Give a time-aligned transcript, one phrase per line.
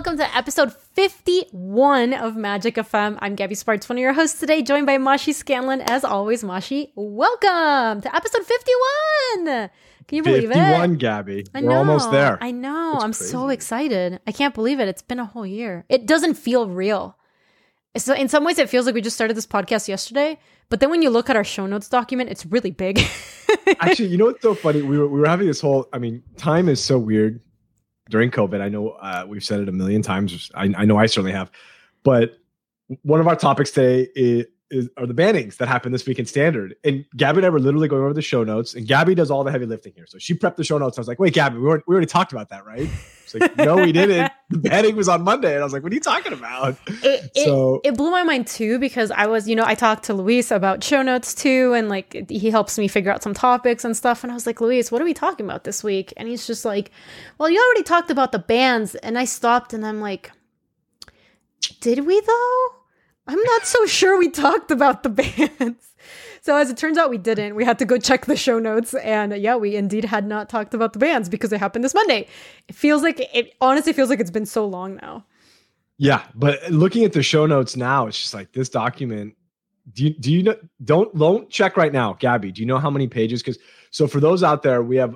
[0.00, 3.18] welcome to episode 51 of Magic FM.
[3.20, 5.82] I'm Gabby Spartz, one of your hosts today, joined by Mashi Scanlon.
[5.82, 9.68] As always, Mashi, welcome to episode 51.
[10.08, 10.70] Can you believe 51, it?
[10.70, 11.46] 51, Gabby.
[11.54, 12.38] I We're almost there.
[12.40, 12.94] I know.
[12.94, 13.30] I'm crazy.
[13.30, 14.20] so excited.
[14.26, 14.88] I can't believe it.
[14.88, 15.84] It's been a whole year.
[15.90, 17.18] It doesn't feel real.
[17.98, 20.38] So in some ways, it feels like we just started this podcast yesterday.
[20.70, 23.00] But then when you look at our show notes document, it's really big.
[23.80, 24.80] Actually, you know what's so funny?
[24.80, 25.90] We were we were having this whole.
[25.92, 27.42] I mean, time is so weird
[28.10, 28.60] during COVID.
[28.60, 30.50] I know uh, we've said it a million times.
[30.54, 31.50] I, I, know I certainly have.
[32.02, 32.38] But
[33.02, 36.26] one of our topics today is, is, are the bannings that happened this week in
[36.26, 36.76] Standard.
[36.84, 39.44] And Gabby and I were literally going over the show notes, and Gabby does all
[39.44, 40.06] the heavy lifting here.
[40.06, 40.98] So she prepped the show notes.
[40.98, 42.88] I was like, "Wait, Gabby, we, we already talked about that, right?"
[43.34, 44.32] Like, "No, we didn't.
[44.48, 47.30] The banning was on Monday." And I was like, "What are you talking about?" It,
[47.34, 50.14] so it, it blew my mind too because I was, you know, I talked to
[50.14, 53.96] Luis about show notes too, and like he helps me figure out some topics and
[53.96, 54.24] stuff.
[54.24, 56.64] And I was like, "Luis, what are we talking about this week?" And he's just
[56.64, 56.90] like,
[57.38, 60.32] "Well, you already talked about the bands." And I stopped, and I'm like,
[61.80, 62.66] "Did we though?"
[63.26, 65.08] I'm not so sure we talked about the
[65.58, 65.89] bands.
[66.42, 67.54] So as it turns out, we didn't.
[67.54, 70.74] We had to go check the show notes, and yeah, we indeed had not talked
[70.74, 72.26] about the bands because it happened this Monday.
[72.68, 75.24] It feels like it honestly feels like it's been so long now.
[75.98, 79.34] Yeah, but looking at the show notes now, it's just like this document.
[79.92, 80.56] Do you do you know?
[80.82, 82.52] Don't don't check right now, Gabby.
[82.52, 83.42] Do you know how many pages?
[83.42, 83.58] Because
[83.90, 85.14] so for those out there, we have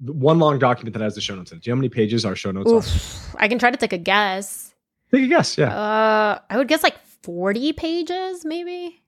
[0.00, 1.64] one long document that has the show notes in it.
[1.64, 3.42] Do you know how many pages our show notes Oof, are?
[3.42, 4.74] I can try to take a guess.
[5.12, 5.76] Take a guess, yeah.
[5.76, 9.02] Uh, I would guess like 40 pages, maybe.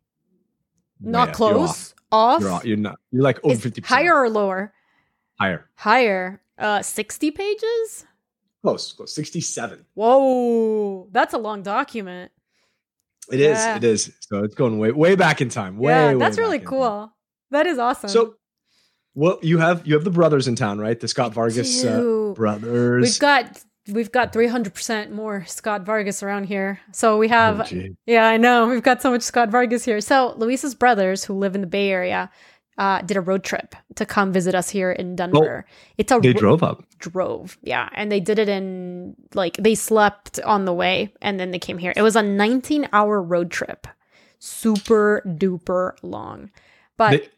[1.03, 1.95] Not yeah, close.
[1.95, 2.41] You're off.
[2.41, 2.65] You're, off.
[2.65, 2.99] you're not.
[3.11, 4.73] You're like over 50 Higher or lower?
[5.39, 5.69] Higher.
[5.75, 6.43] Higher.
[6.59, 8.07] Uh, 60 pages?
[8.63, 9.15] Close, close.
[9.15, 9.85] 67.
[9.95, 11.09] Whoa.
[11.11, 12.31] That's a long document.
[13.31, 13.73] It yeah.
[13.73, 13.77] is.
[13.77, 14.13] It is.
[14.21, 15.79] So it's going way, way back in time.
[15.79, 17.13] Way, yeah, that's really cool.
[17.51, 18.09] That is awesome.
[18.09, 18.35] So,
[19.15, 20.99] well, you have you have the brothers in town, right?
[20.99, 23.03] The Scott Vargas uh, brothers.
[23.03, 26.81] We've got we've got 300% more Scott Vargas around here.
[26.93, 28.69] So we have, oh, yeah, I know.
[28.69, 30.01] We've got so much Scott Vargas here.
[30.01, 32.31] So Luis's brothers, who live in the Bay Area,
[32.79, 35.67] uh, did a road trip to come visit us here in Denver.
[35.69, 36.85] Oh, it's a they ro- drove up.
[36.99, 41.51] Drove, yeah, and they did it in like they slept on the way, and then
[41.51, 41.93] they came here.
[41.97, 43.87] It was a 19 hour road trip,
[44.39, 46.51] super duper long.
[46.97, 47.29] But they,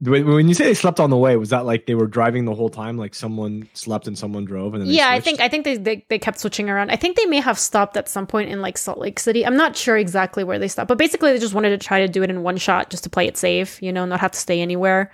[0.00, 2.54] when you say they slept on the way, was that like they were driving the
[2.54, 4.74] whole time, like someone slept and someone drove?
[4.74, 6.90] And yeah, I think I think they, they they kept switching around.
[6.90, 9.44] I think they may have stopped at some point in like Salt Lake City.
[9.44, 12.08] I'm not sure exactly where they stopped, but basically they just wanted to try to
[12.08, 14.38] do it in one shot, just to play it safe, you know, not have to
[14.38, 15.10] stay anywhere,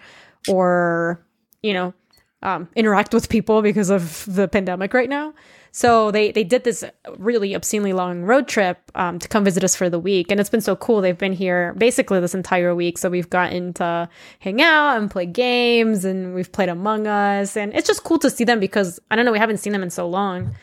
[0.48, 1.24] or
[1.62, 1.94] you know,
[2.42, 5.32] um, interact with people because of the pandemic right now.
[5.76, 6.84] So they they did this
[7.18, 10.48] really obscenely long road trip um, to come visit us for the week, and it's
[10.48, 11.00] been so cool.
[11.00, 14.08] They've been here basically this entire week, so we've gotten to
[14.38, 18.30] hang out and play games, and we've played Among Us, and it's just cool to
[18.30, 20.54] see them because I don't know we haven't seen them in so long.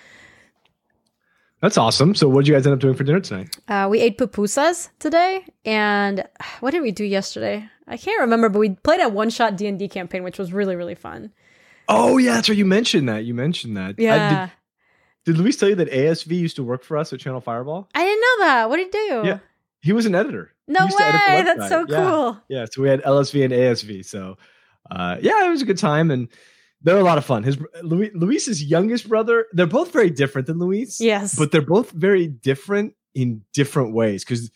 [1.60, 2.16] That's awesome.
[2.16, 3.60] So, what did you guys end up doing for dinner tonight?
[3.68, 6.24] Uh, we ate pupusas today, and
[6.62, 7.68] what did we do yesterday?
[7.86, 10.78] I can't remember, but we played a one-shot D and D campaign, which was really
[10.78, 11.34] really fun.
[11.90, 12.58] Oh yeah, that's right.
[12.58, 13.26] You mentioned that.
[13.26, 14.00] You mentioned that.
[14.00, 14.46] Yeah.
[14.46, 14.52] did,
[15.26, 17.90] did Luis tell you that ASV used to work for us at Channel Fireball?
[17.94, 18.70] I didn't know that.
[18.70, 19.22] What did he do?
[19.26, 19.40] Yeah,
[19.82, 20.52] he was an editor.
[20.68, 21.44] No way!
[21.44, 21.96] That's so yeah.
[21.96, 22.38] cool.
[22.50, 24.06] Yeah, so we had LSV and ASV.
[24.06, 24.38] So,
[24.90, 26.28] uh, yeah, it was a good time, and
[26.82, 27.44] they're a lot of fun.
[27.44, 29.48] His Luis, Luis's youngest brother.
[29.54, 31.00] They're both very different than Luis.
[31.00, 34.50] Yes, but they're both very different in different ways because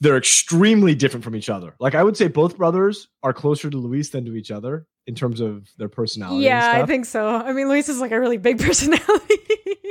[0.00, 1.74] they're extremely different from each other.
[1.78, 5.14] Like I would say, both brothers are closer to Luis than to each other in
[5.14, 6.44] terms of their personality.
[6.44, 7.28] Yeah, I think so.
[7.28, 9.38] I mean, Luis is like a really big personality.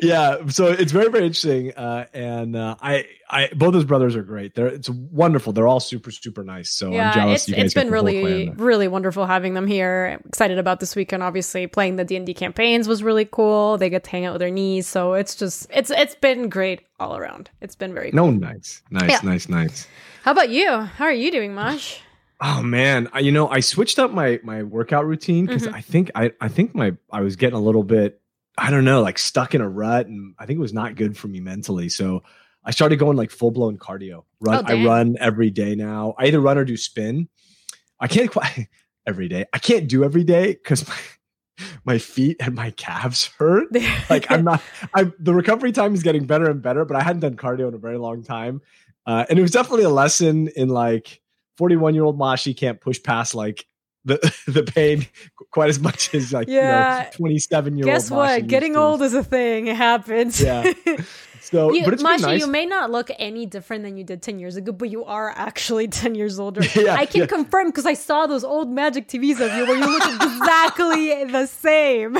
[0.02, 4.24] yeah, so it's very very interesting, uh, and uh, I I both his brothers are
[4.24, 4.56] great.
[4.56, 5.54] They're it's wonderful.
[5.54, 6.72] They're all super super nice.
[6.72, 7.48] So yeah, I'm jealous.
[7.48, 10.18] It's, it's been really really wonderful having them here.
[10.20, 11.24] I'm excited about this weekend.
[11.24, 13.78] Obviously, playing the D and D campaigns was really cool.
[13.78, 16.82] They get to hang out with their niece, so it's just it's it's been great
[17.00, 17.50] all around.
[17.62, 18.32] It's been very cool.
[18.32, 19.20] no nice nice yeah.
[19.24, 19.88] nice nice.
[20.24, 20.80] How about you?
[20.82, 22.00] How are you doing, Mosh?
[22.42, 25.76] Oh man, I, you know, I switched up my my workout routine because mm-hmm.
[25.76, 28.22] I think I I think my I was getting a little bit
[28.58, 31.18] I don't know like stuck in a rut and I think it was not good
[31.18, 31.90] for me mentally.
[31.90, 32.24] So
[32.64, 34.24] I started going like full blown cardio.
[34.40, 36.16] Run, oh, I run every day now.
[36.18, 37.30] I either run or do spin.
[38.00, 38.68] I can't quite
[39.08, 39.46] every day.
[39.54, 40.98] I can't do every day because my
[41.86, 43.68] my feet and my calves hurt.
[44.10, 44.62] like I'm not.
[44.94, 47.74] I the recovery time is getting better and better, but I hadn't done cardio in
[47.74, 48.62] a very long time,
[49.06, 51.22] uh, and it was definitely a lesson in like
[51.58, 53.66] 41 year old Mashi can't push past like
[54.06, 54.18] the
[54.48, 55.08] the pain
[55.52, 56.98] quite as much as like yeah.
[57.00, 57.94] you know 27 year old.
[57.94, 58.48] Guess what?
[58.48, 59.68] Getting old is a thing.
[59.68, 60.40] It happens.
[60.42, 60.72] Yeah.
[61.46, 62.42] So, you, but it's Mashi, nice.
[62.42, 65.30] you may not look any different than you did 10 years ago, but you are
[65.30, 66.64] actually 10 years older.
[66.76, 67.28] yeah, I can yeah.
[67.28, 71.46] confirm because I saw those old magic TVs of you where you look exactly the
[71.46, 72.18] same.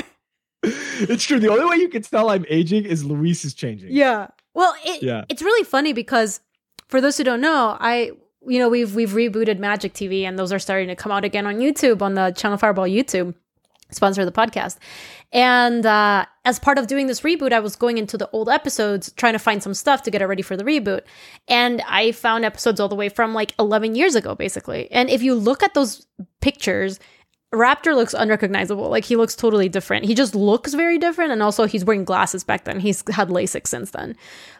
[0.62, 1.40] it's true.
[1.40, 3.88] The only way you can tell I'm aging is Luis is changing.
[3.90, 4.28] Yeah.
[4.54, 5.24] Well, it, Yeah.
[5.28, 6.40] it's really funny because
[6.86, 8.12] for those who don't know, I
[8.46, 11.46] you know we've we've rebooted Magic TV and those are starting to come out again
[11.46, 13.34] on YouTube on the Channel Fireball YouTube
[13.90, 14.78] sponsor of the podcast.
[15.32, 19.12] And uh, as part of doing this reboot, I was going into the old episodes
[19.12, 21.02] trying to find some stuff to get it ready for the reboot.
[21.48, 24.90] And I found episodes all the way from like 11 years ago, basically.
[24.90, 26.06] And if you look at those
[26.40, 26.98] pictures,
[27.54, 28.88] Raptor looks unrecognizable.
[28.88, 30.04] Like he looks totally different.
[30.04, 31.32] He just looks very different.
[31.32, 32.80] And also, he's wearing glasses back then.
[32.80, 34.16] He's had LASIK since then.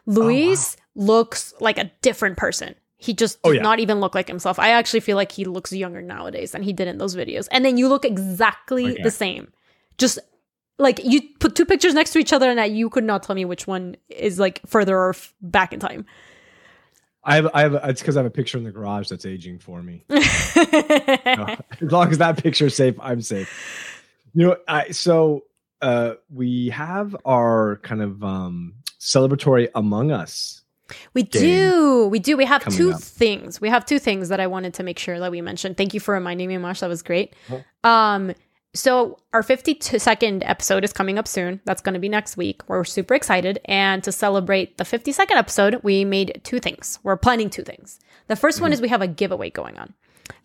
[0.06, 2.74] Luis looks like a different person.
[2.98, 3.62] He just Oh, does yeah.
[3.62, 4.58] not even look like himself.
[4.58, 7.46] I actually feel like he looks younger nowadays than he did in those videos.
[7.50, 9.02] And then you look exactly Okay.
[9.02, 9.52] the same.
[9.98, 10.18] Just
[10.78, 13.34] like you put two pictures next to each other and that you could not tell
[13.34, 16.06] me which one is like further or f- back in time.
[17.24, 19.58] I have, I have, it's because I have a picture in the garage that's aging
[19.58, 20.04] for me.
[20.10, 20.20] as
[21.80, 23.50] long as that picture is safe, I'm safe.
[24.34, 25.44] You know, I so
[25.82, 30.62] uh we have our kind of um celebratory Among Us.
[31.14, 32.06] We do.
[32.08, 32.36] We do.
[32.36, 33.00] We have two up.
[33.00, 33.60] things.
[33.60, 35.76] We have two things that I wanted to make sure that we mentioned.
[35.76, 36.80] Thank you for reminding me, Marsh.
[36.80, 37.34] That was great.
[37.50, 37.88] Oh.
[37.88, 38.32] Um,
[38.74, 41.60] so our 52nd episode is coming up soon.
[41.64, 42.68] That's going to be next week.
[42.68, 43.58] We're super excited.
[43.64, 46.98] And to celebrate the 52nd episode, we made two things.
[47.02, 47.98] We're planning two things.
[48.28, 49.94] The 1st one is we have a giveaway going on.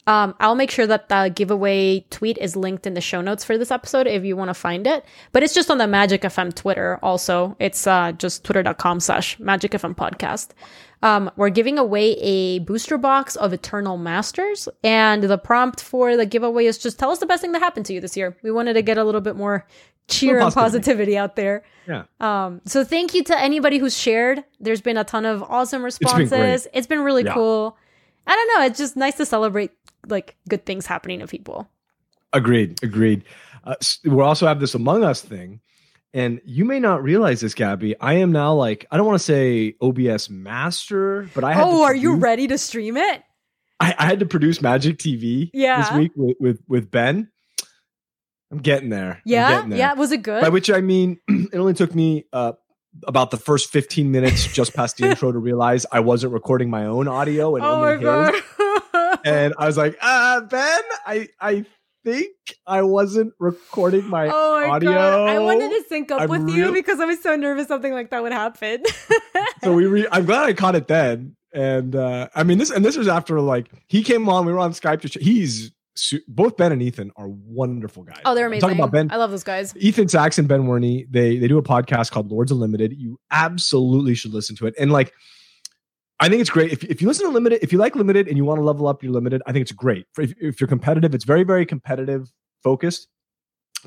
[0.08, 3.58] Um, I'll make sure that the giveaway tweet is linked in the show notes for
[3.58, 5.06] this episode if you want to find it.
[5.32, 7.56] But it's just on the Magic FM Twitter also.
[7.60, 10.50] It's uh, just twitter.com slash Magic FM podcast.
[11.04, 14.68] Um, we're giving away a booster box of Eternal Masters.
[14.84, 17.86] And the prompt for the giveaway is just tell us the best thing that happened
[17.88, 18.36] to you this year.
[18.44, 19.68] We wanted to get a little bit more
[20.08, 21.64] cheer and positivity out there.
[21.88, 22.04] Yeah.
[22.20, 24.44] Um, so thank you to anybody who's shared.
[24.60, 26.30] There's been a ton of awesome been responses.
[26.30, 26.68] great.
[26.74, 27.34] it's been really Yeah.
[27.34, 27.78] cool.
[28.28, 28.66] I don't know.
[28.66, 29.72] It's just nice to celebrate
[30.08, 31.70] like good things happening to people.
[32.34, 32.82] Agreed.
[32.84, 33.24] Agreed.
[33.64, 35.60] Uh, we also have this Among Us thing,
[36.14, 37.98] and you may not realize this, Gabby.
[38.00, 41.68] I am now like I don't want to say OBS master, but I had to
[41.68, 43.24] Oh, are you ready to stream it?
[43.80, 45.82] I, I had to produce Magic TV yeah.
[45.82, 47.30] this week with, with with Ben.
[48.52, 49.22] I'm getting there.
[49.26, 49.80] Yeah, getting there.
[49.80, 49.94] yeah.
[49.94, 50.42] Was it good?
[50.42, 52.54] By which I mean, it only took me uh,
[53.08, 56.86] about the first 15 minutes just past the intro to realize I wasn't recording my
[56.86, 58.42] own audio and oh only his.
[59.24, 61.66] And I was like, uh, Ben, I I
[62.04, 62.32] think
[62.66, 64.92] I wasn't recording my oh my audio.
[64.92, 65.30] god!
[65.30, 68.10] I wanted to sync up I'm with you because I was so nervous something like
[68.10, 68.84] that would happen.
[69.64, 71.36] so we re- I'm glad I caught it then.
[71.54, 74.60] And uh, I mean this and this was after like he came on, we were
[74.60, 75.72] on Skype to sh- he's
[76.28, 78.22] both Ben and Ethan are wonderful guys.
[78.26, 78.62] oh, they're I'm amazing.
[78.62, 79.76] Talking about Ben, I love those guys.
[79.78, 82.94] Ethan Saks and Ben Werney, they they do a podcast called Lords of Limited.
[82.98, 84.74] You absolutely should listen to it.
[84.80, 85.14] And like,
[86.20, 88.38] I think it's great if if you listen to Limited, if you like Limited and
[88.38, 90.06] you want to level up your Limited, I think it's great.
[90.18, 92.32] If, if you're competitive, it's very very competitive
[92.64, 93.08] focused.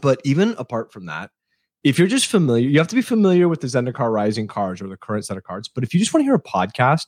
[0.01, 1.31] But even apart from that,
[1.85, 4.89] if you're just familiar, you have to be familiar with the Zendikar Rising cards or
[4.89, 5.69] the current set of cards.
[5.69, 7.07] But if you just want to hear a podcast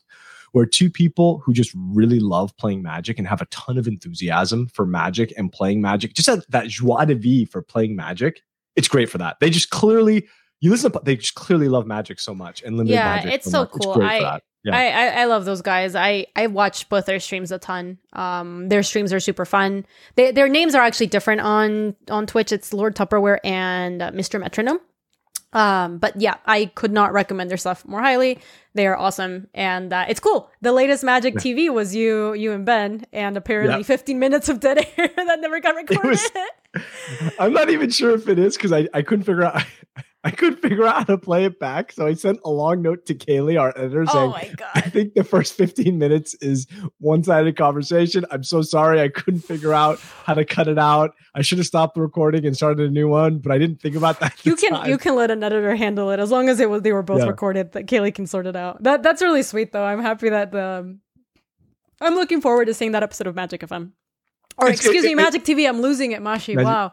[0.57, 4.67] where two people who just really love playing Magic and have a ton of enthusiasm
[4.69, 8.41] for Magic and playing Magic, just that, that joie de vivre for playing Magic,
[8.75, 9.37] it's great for that.
[9.39, 10.27] They just clearly,
[10.63, 13.33] you listen, to, they just clearly love Magic so much and limited Yeah, Magic.
[13.35, 13.93] it's so cool.
[13.93, 14.43] great I- for that.
[14.65, 14.77] Yeah.
[14.77, 15.95] I, I I love those guys.
[15.95, 17.99] I I watch both their streams a ton.
[18.15, 19.87] Um, their streams are super fun.
[20.17, 22.51] They, their names are actually different on on Twitch.
[22.51, 24.41] It's Lord Tupperware and uh, Mr.
[24.41, 24.81] Metronome.
[25.53, 28.39] Um, but yeah, I could not recommend their stuff more highly.
[28.75, 30.51] They are awesome, and uh, it's cool.
[30.61, 31.41] The latest Magic Yeah.
[31.41, 33.83] TV was you, you and Ben, and apparently Yeah.
[33.85, 36.11] 15 minutes of dead air that never got recorded.
[36.11, 36.31] was-
[37.39, 40.61] I'm not even sure if it is because I, I couldn't figure out I couldn't
[40.63, 41.93] figure out how to play it back.
[41.93, 45.25] So I sent a long note to Kaylee, our editor, oh saying, I think the
[45.25, 46.67] first 15 minutes is
[46.99, 48.25] one sided conversation.
[48.31, 49.01] I'm so sorry.
[49.01, 51.13] I couldn't figure out how to cut it out.
[51.35, 53.97] I should have stopped the recording and started a new one, but I didn't think
[53.97, 54.35] about that.
[54.45, 54.89] You can time.
[54.91, 57.21] you can let an editor handle it as long as it was they were both
[57.21, 57.27] Yeah.
[57.29, 57.73] recorded.
[57.73, 58.83] That Kaylee can sort it out.
[58.83, 59.85] That that's really sweet though.
[59.85, 60.97] I'm happy that the
[62.01, 63.93] I'm looking forward to seeing that episode of Magic FM.
[64.59, 65.67] Or It's- excuse it- me, it- Magic TV.
[65.69, 66.55] I'm losing it, Mashi.
[66.55, 66.93] Magic- wow.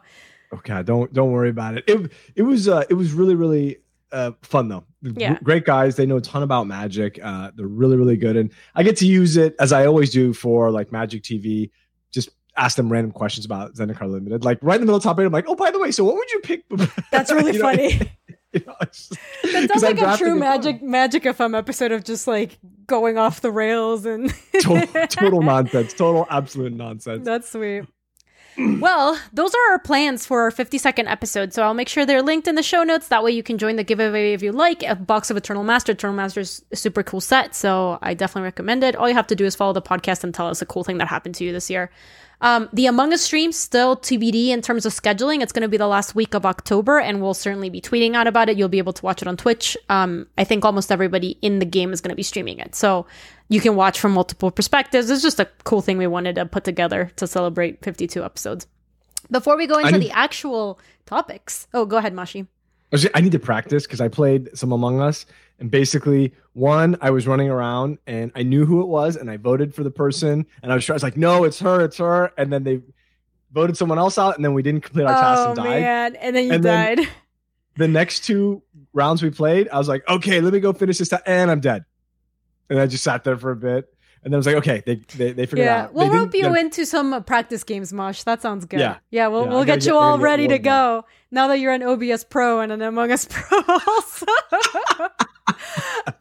[0.53, 1.83] Okay, don't don't worry about it.
[1.87, 3.77] It it was uh it was really really
[4.11, 4.83] uh fun though.
[5.01, 5.37] Yeah.
[5.43, 5.95] Great guys.
[5.95, 7.19] They know a ton about Magic.
[7.23, 10.33] Uh they're really really good and I get to use it as I always do
[10.33, 11.71] for like Magic TV.
[12.11, 14.43] Just ask them random questions about Zendikar Limited.
[14.45, 16.03] Like right in the middle of top eight, I'm like, "Oh, by the way, so
[16.03, 16.63] what would you pick?"
[17.11, 17.93] That's really know, funny.
[18.53, 20.39] you know, just- That sounds I'm like a drafting true.
[20.39, 24.31] Magic Magic FM episode of just like going off the rails and
[24.61, 25.93] total, total nonsense.
[25.93, 27.25] Total absolute nonsense.
[27.25, 27.85] That's sweet.
[28.57, 31.53] Well, those are our plans for our 50 second episode.
[31.53, 33.07] So I'll make sure they're linked in the show notes.
[33.07, 34.83] That way you can join the giveaway if you like.
[34.83, 35.93] A box of Eternal Master.
[35.93, 37.55] Eternal Master is a super cool set.
[37.55, 38.95] So I definitely recommend it.
[38.95, 40.97] All you have to do is follow the podcast and tell us a cool thing
[40.99, 41.91] that happened to you this year.
[42.43, 45.41] Um, the Among Us stream still TBD in terms of scheduling.
[45.41, 48.27] It's going to be the last week of October, and we'll certainly be tweeting out
[48.27, 48.57] about it.
[48.57, 49.77] You'll be able to watch it on Twitch.
[49.87, 53.05] Um, I think almost everybody in the game is going to be streaming it, so
[53.53, 55.11] you can watch from multiple perspectives.
[55.11, 58.65] It's just a cool thing we wanted to put together to celebrate 52 episodes.
[59.29, 62.47] Before we go into need, the actual topics, oh, go ahead, Mashi.
[63.13, 65.27] I need to practice because I played some Among Us,
[65.59, 69.37] and basically, one, I was running around and I knew who it was, and I
[69.37, 72.33] voted for the person, and I was, I was like, no, it's her, it's her,
[72.39, 72.81] and then they
[73.51, 75.81] voted someone else out, and then we didn't complete our oh, task and died.
[75.81, 76.15] Man.
[76.15, 76.97] And then you and died.
[76.97, 77.07] Then
[77.77, 81.13] the next two rounds we played, I was like, okay, let me go finish this,
[81.13, 81.85] and I'm dead.
[82.69, 83.93] And I just sat there for a bit.
[84.23, 85.83] And then I was like, okay, they they, they figured yeah.
[85.83, 85.93] out.
[85.93, 88.23] We'll rope you into some practice games, Mosh.
[88.23, 88.79] That sounds good.
[88.79, 89.27] Yeah, yeah.
[89.27, 92.61] We'll yeah, we'll get you all ready to go now that you're an OBS Pro
[92.61, 94.25] and an Among Us Pro also.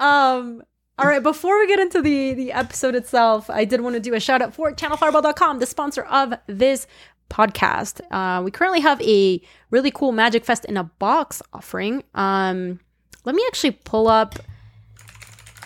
[0.01, 0.63] um.
[0.99, 4.15] All right, before we get into the the episode itself, I did want to do
[4.15, 6.87] a shout out for channelfireball.com, the sponsor of this
[7.31, 8.01] podcast.
[8.11, 12.05] Uh, we currently have a really cool Magic Fest in a box offering.
[12.15, 12.81] Um,
[13.25, 14.39] let me actually pull up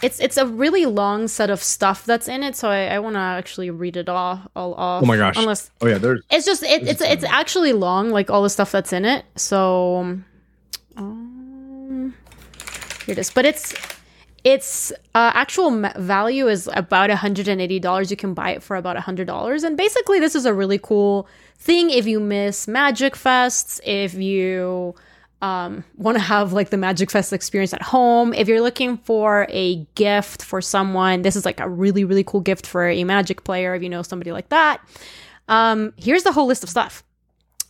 [0.02, 3.14] it's it's a really long set of stuff that's in it, so I, I want
[3.14, 5.02] to actually read it all all off.
[5.02, 5.36] Oh my gosh!
[5.36, 8.72] Unless oh yeah, there's it's just it, it's it's actually long, like all the stuff
[8.72, 9.24] that's in it.
[9.36, 10.18] So
[10.96, 12.14] um,
[13.04, 13.74] here it is, but it's
[14.44, 19.76] its uh, actual value is about $180 you can buy it for about $100 and
[19.76, 21.26] basically this is a really cool
[21.58, 24.94] thing if you miss magic fests if you
[25.42, 28.32] um, want to have like the Magic Fest experience at home.
[28.32, 32.40] If you're looking for a gift for someone, this is like a really, really cool
[32.40, 34.80] gift for a Magic player if you know somebody like that.
[35.48, 37.02] Um, here's the whole list of stuff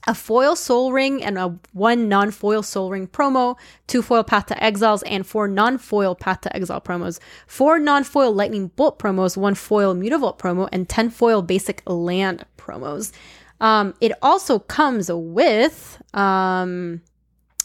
[0.06, 3.56] a foil Sol Ring and a one non-foil Sol Ring promo,
[3.88, 8.68] two foil Path to Exiles, and four non-foil Path to Exile promos, four non-foil Lightning
[8.68, 13.12] Bolt promos, one foil Mutavault promo, and ten foil Basic Land promos.
[13.60, 17.00] Um, it also comes with um,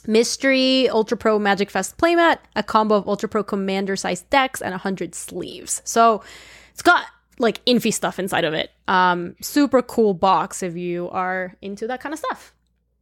[0.08, 4.72] Mystery Ultra Pro Magic Fest playmat, a combo of Ultra Pro Commander sized decks, and
[4.72, 5.82] 100 sleeves.
[5.86, 6.24] So
[6.72, 7.06] it's got
[7.40, 8.72] like infy stuff inside of it.
[8.88, 12.54] Um, super cool box if you are into that kind of stuff.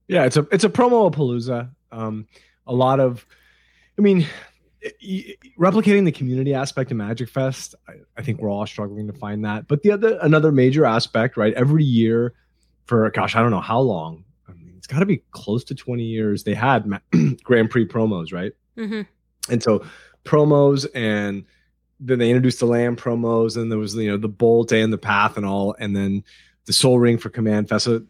[0.08, 1.70] Yeah, it's a it's a promo palooza.
[1.91, 2.27] Um,
[2.65, 3.25] a lot of,
[3.98, 4.25] I mean,
[5.60, 7.75] replicating the community aspect of Magic Fest.
[7.88, 9.68] I, I think we're all struggling to find that.
[9.68, 11.53] But the other another major aspect, right?
[11.53, 12.34] Every year,
[12.86, 14.24] for gosh, I don't know how long,
[14.89, 16.43] got to be close to 20 years.
[16.43, 16.91] They had
[17.43, 18.51] Grand Prix promos, right?
[18.77, 19.01] Mm-hmm.
[19.51, 19.86] And so
[20.25, 21.46] promos and
[22.00, 24.98] then they introduced the Lamb promos and there was you know the bolt and the
[24.98, 26.24] path and all and then
[26.65, 28.01] the Sol Ring for command fest so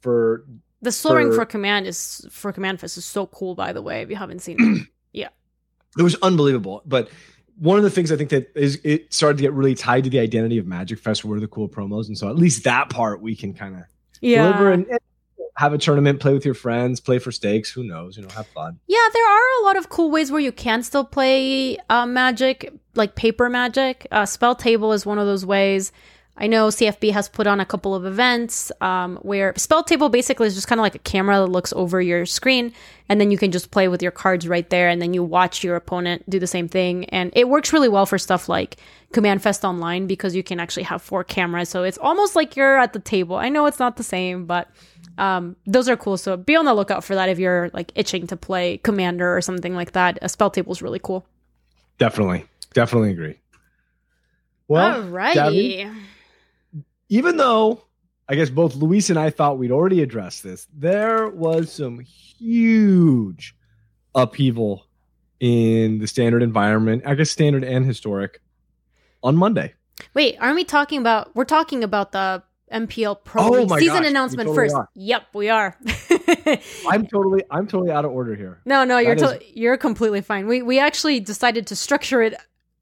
[0.00, 0.44] for
[0.82, 3.82] the Sol for, Ring for command is for command fest is so cool by the
[3.82, 5.28] way if you haven't seen it yeah
[5.98, 7.10] it was unbelievable but
[7.58, 10.10] one of the things i think that is it started to get really tied to
[10.10, 13.20] the identity of magic fest were the cool promos and so at least that part
[13.20, 13.82] we can kind of
[14.20, 14.44] yeah.
[14.44, 15.00] deliver and, and
[15.60, 17.70] have a tournament, play with your friends, play for stakes.
[17.70, 18.16] Who knows?
[18.16, 18.80] You know, have fun.
[18.86, 22.72] Yeah, there are a lot of cool ways where you can still play uh, Magic,
[22.94, 24.06] like paper Magic.
[24.10, 25.92] Uh, Spell Table is one of those ways.
[26.34, 30.46] I know CFB has put on a couple of events um, where Spell Table basically
[30.46, 32.72] is just kind of like a camera that looks over your screen,
[33.10, 35.62] and then you can just play with your cards right there, and then you watch
[35.62, 37.04] your opponent do the same thing.
[37.10, 38.78] And it works really well for stuff like
[39.12, 42.78] Command Fest Online because you can actually have four cameras, so it's almost like you're
[42.78, 43.36] at the table.
[43.36, 44.70] I know it's not the same, but
[45.20, 46.16] um, those are cool.
[46.16, 49.42] So be on the lookout for that if you're like itching to play Commander or
[49.42, 50.18] something like that.
[50.22, 51.26] A spell table is really cool.
[51.98, 53.38] Definitely, definitely agree.
[54.66, 55.94] Well, alrighty.
[57.10, 57.84] even though
[58.28, 63.54] I guess both Luis and I thought we'd already addressed this, there was some huge
[64.14, 64.86] upheaval
[65.38, 67.02] in the standard environment.
[67.04, 68.40] I guess standard and historic
[69.22, 69.74] on Monday.
[70.14, 71.36] Wait, aren't we talking about?
[71.36, 74.74] We're talking about the MPL Pro oh season gosh, announcement totally first.
[74.76, 74.88] Are.
[74.94, 75.76] Yep, we are.
[76.88, 78.60] I'm totally I'm totally out of order here.
[78.64, 80.46] No, no, you're to- is- you're completely fine.
[80.46, 82.34] We we actually decided to structure it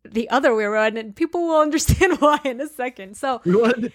[0.04, 3.16] the other way around, and people will understand why in a second.
[3.16, 3.92] So we, wanted,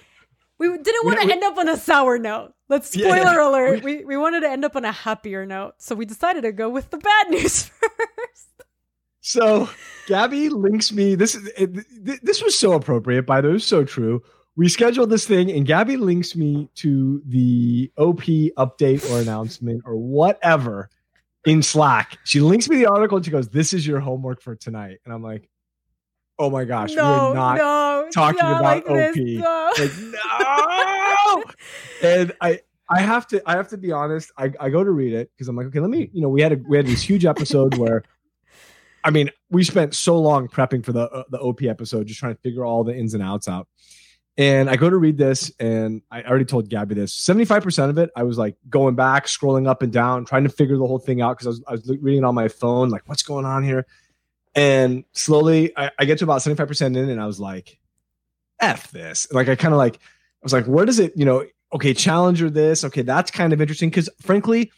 [0.57, 2.53] we didn't want to end up on a sour note.
[2.69, 3.49] Let's spoiler yeah, yeah.
[3.49, 3.83] alert.
[3.83, 6.69] We we wanted to end up on a happier note, so we decided to go
[6.69, 8.49] with the bad news first.
[9.21, 9.69] So
[10.07, 11.13] Gabby links me.
[11.15, 11.49] This is
[12.23, 13.27] this was so appropriate.
[13.27, 14.23] By the way, it was so true
[14.55, 18.21] we scheduled this thing and Gabby links me to the OP
[18.57, 20.89] update or announcement or whatever
[21.45, 22.19] in Slack.
[22.23, 24.99] She links me the article and she goes, This is your homework for tonight.
[25.05, 25.49] And I'm like,
[26.39, 29.15] Oh my gosh, no, we're not no, talking not about like OP.
[29.15, 29.73] This, no.
[29.77, 31.47] Like,
[32.03, 32.09] no.
[32.09, 34.31] and I I have to I have to be honest.
[34.37, 36.41] I, I go to read it because I'm like, okay, let me, you know, we
[36.41, 38.03] had a we had this huge episode where
[39.03, 42.35] I mean, we spent so long prepping for the uh, the OP episode, just trying
[42.35, 43.67] to figure all the ins and outs out.
[44.35, 47.13] And I go to read this, and I already told Gabby this.
[47.13, 50.43] Seventy five percent of it, I was like going back, scrolling up and down, trying
[50.43, 52.89] to figure the whole thing out because I was, I was reading on my phone,
[52.89, 53.85] like what's going on here.
[54.55, 57.77] And slowly, I, I get to about seventy five percent in, and I was like,
[58.59, 61.45] "F this!" Like I kind of like, I was like, "Where does it?" You know,
[61.71, 62.83] okay, Challenger this.
[62.83, 64.71] Okay, that's kind of interesting because frankly,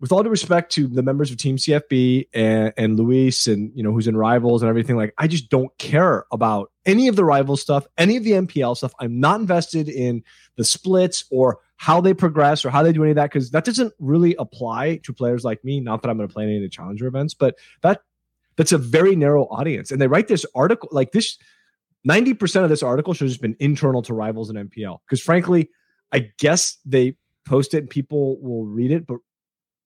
[0.00, 3.82] with all due respect to the members of Team CFB and, and Luis and you
[3.82, 7.24] know who's in Rivals and everything, like I just don't care about any of the
[7.24, 8.92] rival stuff, any of the MPL stuff.
[9.00, 10.22] I'm not invested in
[10.56, 13.64] the splits or how they progress or how they do any of that because that
[13.64, 15.80] doesn't really apply to players like me.
[15.80, 18.02] Not that I'm going to play any of the Challenger events, but that
[18.56, 19.90] that's a very narrow audience.
[19.90, 21.38] And they write this article like this.
[22.08, 25.70] 90% of this article should have just been internal to Rivals and MPL because frankly,
[26.12, 29.18] I guess they post it and people will read it, but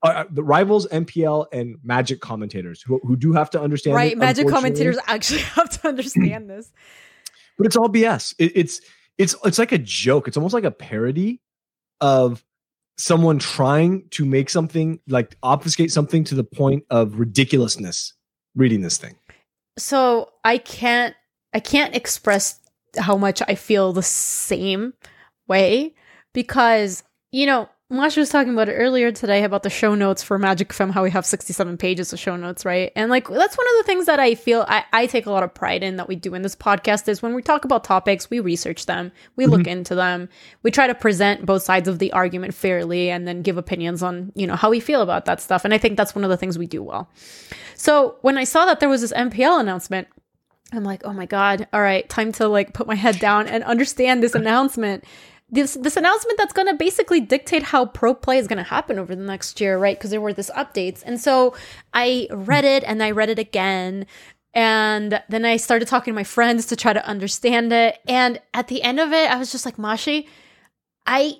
[0.02, 3.97] uh, uh the rivals MPL and Magic commentators who, who do have to understand.
[3.97, 6.73] Right, it, Magic commentators actually have to understand this.
[7.59, 8.35] But it's all BS.
[8.38, 8.80] It, it's
[9.18, 10.26] it's it's like a joke.
[10.26, 11.42] It's almost like a parody
[12.00, 12.42] of
[12.97, 18.14] someone trying to make something like obfuscate something to the point of ridiculousness.
[18.54, 19.16] Reading this thing.
[19.78, 21.14] So I can't
[21.52, 22.59] I can't express
[22.99, 24.94] how much I feel the same
[25.49, 25.94] way
[26.32, 30.38] because you know Mashi was talking about it earlier today about the show notes for
[30.38, 32.90] Magic FM, how we have 67 pages of show notes, right?
[32.96, 35.42] And like that's one of the things that I feel I, I take a lot
[35.42, 38.30] of pride in that we do in this podcast is when we talk about topics,
[38.30, 39.52] we research them, we mm-hmm.
[39.52, 40.30] look into them,
[40.62, 44.32] we try to present both sides of the argument fairly and then give opinions on,
[44.34, 45.66] you know, how we feel about that stuff.
[45.66, 47.11] And I think that's one of the things we do well.
[47.75, 50.08] So when I saw that there was this MPL announcement,
[50.72, 53.62] I'm like, oh my God, all right, time to like put my head down and
[53.64, 55.04] understand this announcement
[55.52, 58.99] this this announcement that's going to basically dictate how pro play is going to happen
[58.99, 59.97] over the next year, right?
[59.97, 61.54] Because there were these updates, and so
[61.92, 64.06] I read it and I read it again,
[64.54, 67.99] and then I started talking to my friends to try to understand it.
[68.09, 70.26] And at the end of it, I was just like, Mashi,
[71.06, 71.36] I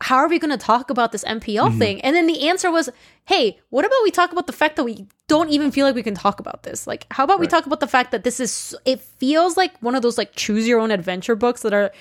[0.00, 1.78] how are we going to talk about this MPL mm-hmm.
[1.78, 2.00] thing?
[2.00, 2.88] And then the answer was,
[3.24, 6.02] hey, what about we talk about the fact that we don't even feel like we
[6.02, 6.86] can talk about this?
[6.86, 7.42] Like, how about right.
[7.42, 10.34] we talk about the fact that this is it feels like one of those like
[10.34, 11.92] choose your own adventure books that are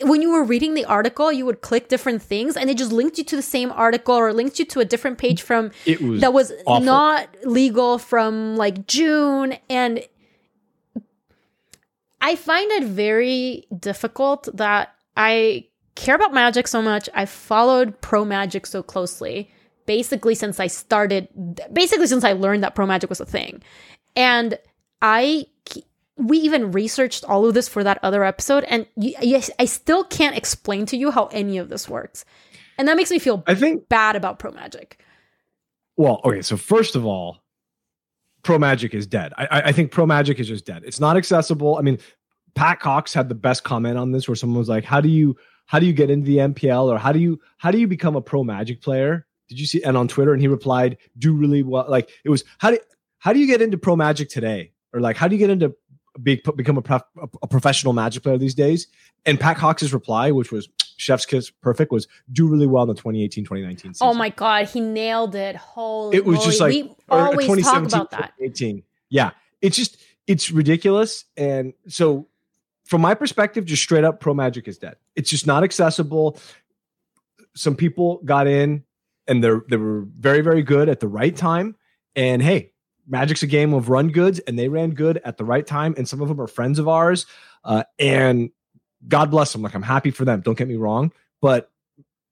[0.00, 3.16] when you were reading the article, you would click different things and it just linked
[3.16, 6.32] you to the same article or linked you to a different page from was that
[6.32, 6.84] was awful.
[6.84, 9.54] not legal from like June.
[9.70, 10.06] And
[12.20, 17.08] I find it very difficult that I care about magic so much.
[17.14, 19.50] I followed pro magic so closely,
[19.86, 21.28] basically since I started,
[21.72, 23.62] basically since I learned that pro magic was a thing.
[24.14, 24.58] And
[25.00, 25.46] I
[26.16, 30.36] we even researched all of this for that other episode and yes i still can't
[30.36, 32.24] explain to you how any of this works.
[32.78, 34.98] And that makes me feel i think bad about pro magic.
[35.96, 37.42] Well okay so first of all
[38.42, 39.32] pro magic is dead.
[39.36, 40.82] I, I think pro magic is just dead.
[40.84, 41.76] It's not accessible.
[41.76, 41.98] I mean
[42.54, 45.36] pat cox had the best comment on this where someone was like how do you
[45.66, 48.16] how do you get into the mpl or how do you how do you become
[48.16, 49.26] a pro magic player?
[49.48, 51.84] Did you see and on twitter and he replied do really well.
[51.88, 52.78] Like it was how do
[53.18, 54.72] how do you get into pro magic today?
[54.92, 55.74] Or like how do you get into
[56.22, 57.02] be, become a, prof,
[57.42, 58.86] a, professional magic player these days.
[59.24, 62.94] And Pat Cox's reply, which was chef's kiss perfect, was do really well in the
[62.94, 64.06] 2018 2019 season.
[64.06, 65.56] Oh my God, he nailed it.
[65.56, 66.46] Holy It was moly.
[66.46, 68.32] just like, we always talk about that.
[68.40, 68.82] 18.
[69.08, 69.30] Yeah.
[69.60, 71.24] It's just, it's ridiculous.
[71.36, 72.28] And so,
[72.84, 74.96] from my perspective, just straight up, Pro Magic is dead.
[75.16, 76.38] It's just not accessible.
[77.56, 78.84] Some people got in
[79.26, 81.74] and they're they were very, very good at the right time.
[82.14, 82.72] And hey,
[83.08, 85.94] Magic's a game of run goods, and they ran good at the right time.
[85.96, 87.26] And some of them are friends of ours.
[87.64, 88.50] Uh, and
[89.08, 89.62] God bless them.
[89.62, 90.40] Like I'm happy for them.
[90.40, 91.70] Don't get me wrong, but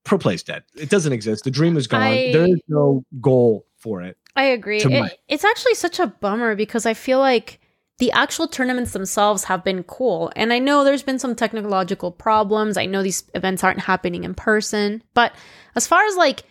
[0.04, 0.64] pro play's dead.
[0.76, 1.44] It doesn't exist.
[1.44, 2.02] The dream is gone.
[2.02, 4.16] I, there is no goal for it.
[4.36, 4.80] I agree.
[4.80, 7.60] It, it's actually such a bummer because I feel like
[7.98, 10.32] the actual tournaments themselves have been cool.
[10.34, 12.76] And I know there's been some technological problems.
[12.76, 15.02] I know these events aren't happening in person.
[15.14, 15.32] But
[15.76, 16.42] as far as like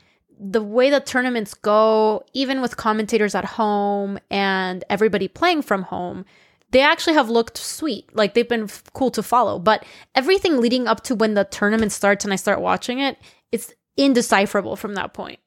[0.44, 6.26] the way the tournaments go, even with commentators at home and everybody playing from home,
[6.72, 8.14] they actually have looked sweet.
[8.16, 9.58] Like they've been f- cool to follow.
[9.60, 13.18] But everything leading up to when the tournament starts and I start watching it,
[13.52, 15.40] it's indecipherable from that point.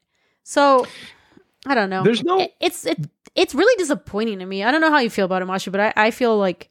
[0.44, 0.86] So
[1.66, 2.02] I don't know.
[2.02, 2.40] There's no.
[2.40, 2.98] It, it's it,
[3.34, 4.62] it's really disappointing to me.
[4.62, 6.70] I don't know how you feel about it, Mashi, but I, I feel like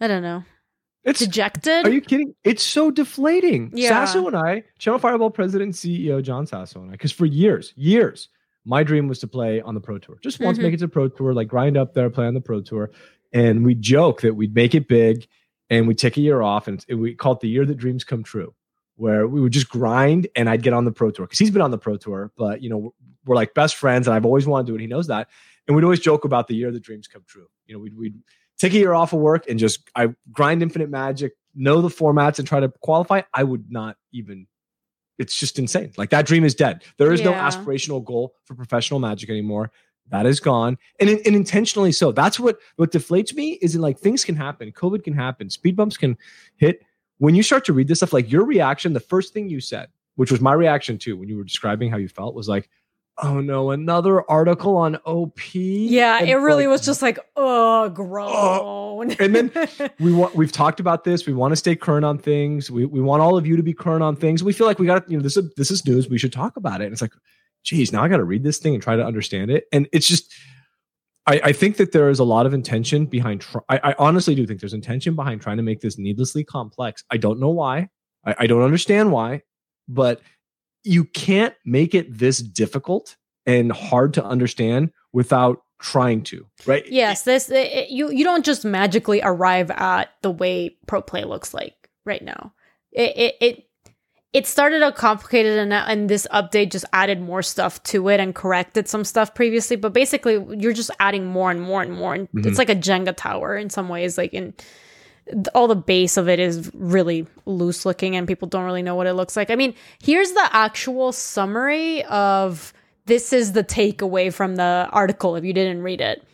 [0.00, 0.44] I don't know.
[1.04, 1.86] It's dejected.
[1.86, 2.34] Are you kidding?
[2.44, 3.70] It's so deflating.
[3.74, 3.88] Yeah.
[3.88, 8.28] Sasso and I, Channel Fireball president CEO John Sasso and I, because for years, years,
[8.64, 10.18] my dream was to play on the Pro Tour.
[10.22, 10.66] Just once mm-hmm.
[10.66, 12.90] make it to Pro Tour, like grind up there, play on the Pro Tour.
[13.32, 15.26] And we joke that we'd make it big
[15.70, 18.22] and we'd take a year off and we call it the year that dreams come
[18.22, 18.54] true.
[18.96, 21.62] where we would just grind and I'd get on the pro tour because he's been
[21.62, 22.90] on the pro tour, but you know, we're,
[23.26, 24.80] we're like best friends and I've always wanted to do it.
[24.80, 25.28] He knows that.
[25.66, 27.46] And we'd always joke about the year the dreams come true.
[27.66, 28.18] You know, we'd, we'd
[28.58, 32.38] take a year off of work and just I grind infinite magic, know the formats
[32.38, 33.22] and try to qualify.
[33.32, 34.46] I would not even
[35.18, 35.92] it's just insane.
[35.96, 36.84] Like that dream is dead.
[36.96, 37.30] There is yeah.
[37.30, 39.70] no aspirational goal for professional magic anymore.
[40.10, 42.12] That is gone, and, and intentionally so.
[42.12, 44.72] That's what what deflates me is in like things can happen.
[44.72, 45.50] COVID can happen.
[45.50, 46.16] Speed bumps can
[46.56, 46.82] hit.
[47.18, 49.88] When you start to read this stuff, like your reaction, the first thing you said,
[50.14, 52.70] which was my reaction too, when you were describing how you felt, was like,
[53.22, 55.54] oh no, another article on OP.
[55.54, 59.10] Yeah, and it really like, was just like, oh, groan.
[59.10, 59.52] Uh, and then
[60.00, 61.26] we want we've talked about this.
[61.26, 62.70] We want to stay current on things.
[62.70, 64.42] We we want all of you to be current on things.
[64.42, 66.08] We feel like we got you know this is this is news.
[66.08, 66.84] We should talk about it.
[66.84, 67.12] And it's like,
[67.64, 69.64] geez, now I got to read this thing and try to understand it.
[69.72, 70.32] And it's just.
[71.26, 73.42] I, I think that there is a lot of intention behind.
[73.42, 77.04] Tr- I, I, honestly do think there's intention behind trying to make this needlessly complex.
[77.10, 77.90] I don't know why.
[78.24, 79.42] I, I don't understand why,
[79.88, 80.22] but
[80.88, 87.22] you can't make it this difficult and hard to understand without trying to right yes
[87.22, 91.88] this it, you you don't just magically arrive at the way pro play looks like
[92.04, 92.52] right now
[92.90, 93.64] it it it,
[94.32, 98.34] it started out complicated and, and this update just added more stuff to it and
[98.34, 102.28] corrected some stuff previously but basically you're just adding more and more and more and
[102.30, 102.48] mm-hmm.
[102.48, 104.52] it's like a jenga tower in some ways like in
[105.54, 109.06] all the base of it is really loose looking and people don't really know what
[109.06, 109.50] it looks like.
[109.50, 112.72] I mean, here's the actual summary of
[113.06, 116.24] this is the takeaway from the article if you didn't read it.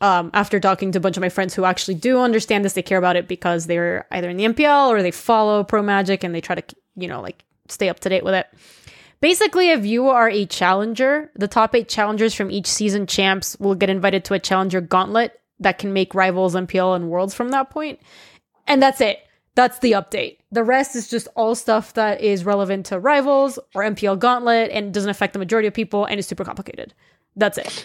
[0.00, 2.82] Um, after talking to a bunch of my friends who actually do understand this, they
[2.82, 6.34] care about it because they're either in the MPL or they follow Pro Magic and
[6.34, 8.46] they try to, you know, like stay up to date with it.
[9.20, 13.74] Basically, if you are a challenger, the top eight challengers from each season champs will
[13.74, 17.70] get invited to a challenger gauntlet that can make rivals, MPL, and worlds from that
[17.70, 18.00] point.
[18.66, 19.20] And that's it.
[19.54, 20.38] That's the update.
[20.50, 24.92] The rest is just all stuff that is relevant to rivals or MPL Gauntlet and
[24.92, 26.92] doesn't affect the majority of people and is super complicated.
[27.36, 27.84] That's it.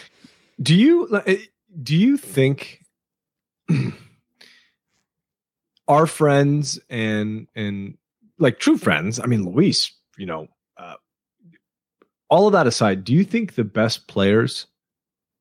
[0.60, 1.44] Do you eh,
[1.82, 2.82] do you think
[5.88, 7.96] our friends and and
[8.38, 10.94] like true friends, I mean Luis, you know, uh,
[12.30, 14.66] all of that aside, do you think the best players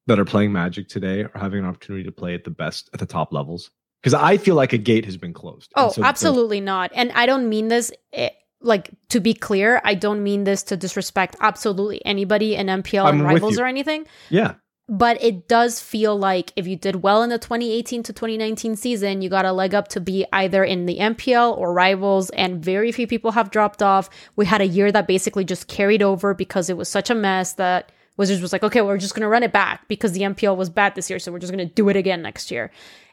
[0.06, 2.99] that are playing Magic today are having an opportunity to play at the best at
[2.99, 3.71] the top levels?
[4.01, 5.71] Because I feel like a gate has been closed.
[5.75, 6.91] Oh, so absolutely not.
[6.93, 7.91] And I don't mean this.
[8.12, 8.29] It, eh,
[8.62, 13.19] like to be clear, I don't mean this to disrespect absolutely anybody in MPL I'm
[13.19, 14.05] and rivals or anything.
[14.29, 14.55] Yeah.
[14.89, 19.21] But it does feel like if you did well in the 2018 to 2019 season,
[19.21, 22.91] you got a leg up to be either in the MPL or rivals, and very
[22.91, 24.09] few people have dropped off.
[24.35, 27.53] We had a year that basically just carried over because it was such a mess
[27.53, 30.57] that Wizards was like, okay, we're just going to run it back because the MPL
[30.57, 32.71] was bad this year, so we're just going to do it again next year.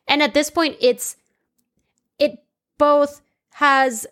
[0.08, 1.16] And at this point, it's
[2.18, 2.44] it
[2.78, 3.20] both
[3.54, 4.06] has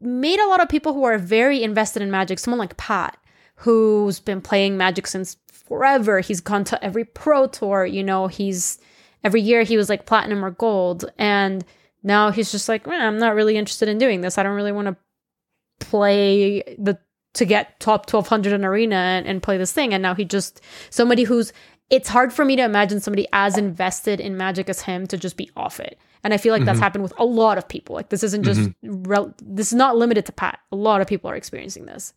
[0.00, 3.16] made a lot of people who are very invested in magic, someone like Pat,
[3.56, 6.20] who's been playing magic since forever.
[6.20, 8.78] He's gone to every pro tour, you know, he's
[9.24, 11.10] every year he was like platinum or gold.
[11.18, 11.64] And
[12.02, 14.38] now he's just like, I'm not really interested in doing this.
[14.38, 16.98] I don't really want to play the
[17.34, 19.92] to get top 1200 in arena and, and play this thing.
[19.92, 21.52] And now he just somebody who's
[21.90, 25.36] it's hard for me to imagine somebody as invested in magic as him to just
[25.36, 25.98] be off it.
[26.22, 26.66] And I feel like mm-hmm.
[26.66, 27.94] that's happened with a lot of people.
[27.94, 29.02] Like this isn't just mm-hmm.
[29.04, 30.58] rel- this is not limited to Pat.
[30.72, 32.12] A lot of people are experiencing this.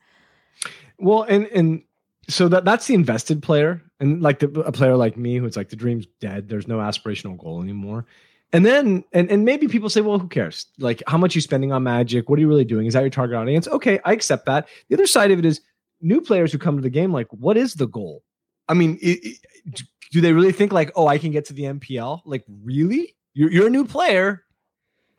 [0.98, 1.84] Well, and and
[2.28, 5.70] so that that's the invested player, and like the, a player like me who's like
[5.70, 6.50] the dream's dead.
[6.50, 8.06] There's no aspirational goal anymore.
[8.54, 10.66] And then and and maybe people say, well, who cares?
[10.80, 12.30] Like how much you spending on magic?
[12.30, 12.88] What are you really doing?
[12.88, 13.68] Is that your target audience?
[13.68, 14.68] Okay, I accept that.
[14.90, 15.62] The other side of it is
[16.02, 17.14] new players who come to the game.
[17.14, 18.24] Like, what is the goal?
[18.72, 21.64] I mean, it, it, do they really think like, oh, I can get to the
[21.64, 22.22] MPL?
[22.24, 23.16] Like, really?
[23.34, 24.46] You're, you're a new player.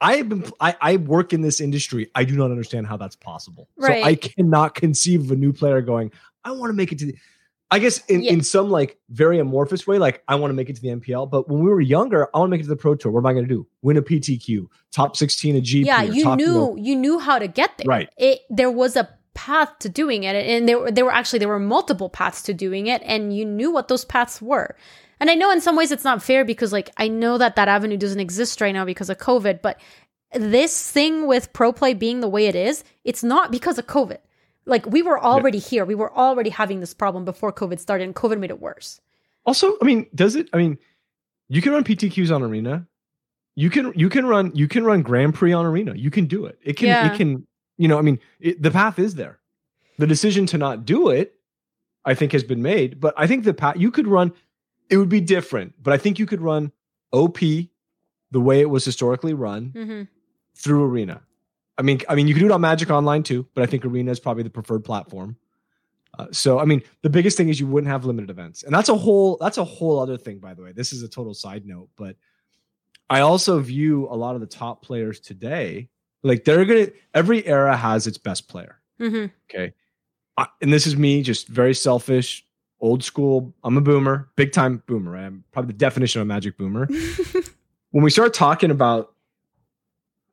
[0.00, 0.44] I have been.
[0.58, 2.10] I, I work in this industry.
[2.14, 3.68] I do not understand how that's possible.
[3.76, 4.02] Right.
[4.02, 6.10] So I cannot conceive of a new player going.
[6.44, 7.16] I want to make it to the.
[7.70, 8.32] I guess in, yeah.
[8.32, 11.30] in some like very amorphous way, like I want to make it to the MPL.
[11.30, 13.12] But when we were younger, I want to make it to the Pro Tour.
[13.12, 13.66] What am I going to do?
[13.82, 15.86] Win a PTQ, top sixteen, a GP.
[15.86, 17.86] Yeah, you top, knew you, know, you knew how to get there.
[17.86, 18.08] Right.
[18.16, 21.58] It there was a path to doing it and there, there were actually there were
[21.58, 24.76] multiple paths to doing it and you knew what those paths were.
[25.20, 27.68] And i know in some ways it's not fair because like i know that that
[27.68, 29.80] avenue doesn't exist right now because of covid but
[30.32, 34.18] this thing with pro play being the way it is it's not because of covid.
[34.64, 35.68] Like we were already yeah.
[35.68, 35.84] here.
[35.84, 39.00] We were already having this problem before covid started and covid made it worse.
[39.44, 40.78] Also i mean does it i mean
[41.48, 42.86] you can run ptqs on arena.
[43.54, 45.94] You can you can run you can run grand prix on arena.
[45.94, 46.58] You can do it.
[46.62, 47.12] It can yeah.
[47.12, 47.46] it can
[47.82, 49.40] you know, I mean, it, the path is there.
[49.98, 51.34] The decision to not do it,
[52.04, 53.00] I think, has been made.
[53.00, 54.32] But I think the path you could run,
[54.88, 55.74] it would be different.
[55.82, 56.70] But I think you could run
[57.12, 60.02] OP the way it was historically run mm-hmm.
[60.54, 61.22] through Arena.
[61.76, 63.84] I mean, I mean, you can do it on Magic Online too, but I think
[63.84, 65.36] Arena is probably the preferred platform.
[66.16, 68.90] Uh, so, I mean, the biggest thing is you wouldn't have limited events, and that's
[68.90, 70.38] a whole that's a whole other thing.
[70.38, 72.16] By the way, this is a total side note, but
[73.10, 75.88] I also view a lot of the top players today
[76.22, 76.88] like they're gonna.
[77.14, 78.78] Every era has its best player.
[79.00, 79.26] Mm-hmm.
[79.50, 79.72] Okay,
[80.37, 82.44] I, and this is me, just very selfish,
[82.80, 83.52] old school.
[83.64, 85.16] I'm a boomer, big time boomer.
[85.16, 86.87] I'm probably the definition of a magic boomer.
[87.90, 89.14] when we start talking about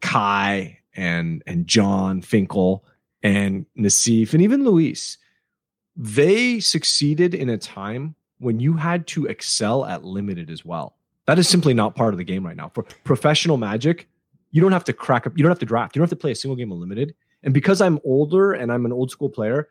[0.01, 2.85] Kai and and Jon Finkel
[3.23, 5.17] and Nassif and even Luis,
[5.95, 10.95] they succeeded in a time when you had to excel at limited as well.
[11.25, 12.71] That is simply not part of the game right now.
[12.73, 14.07] For professional magic,
[14.51, 16.21] you don't have to crack up, you don't have to draft, you don't have to
[16.21, 17.13] play a single game of limited.
[17.43, 19.69] And because I'm older and I'm an old school player,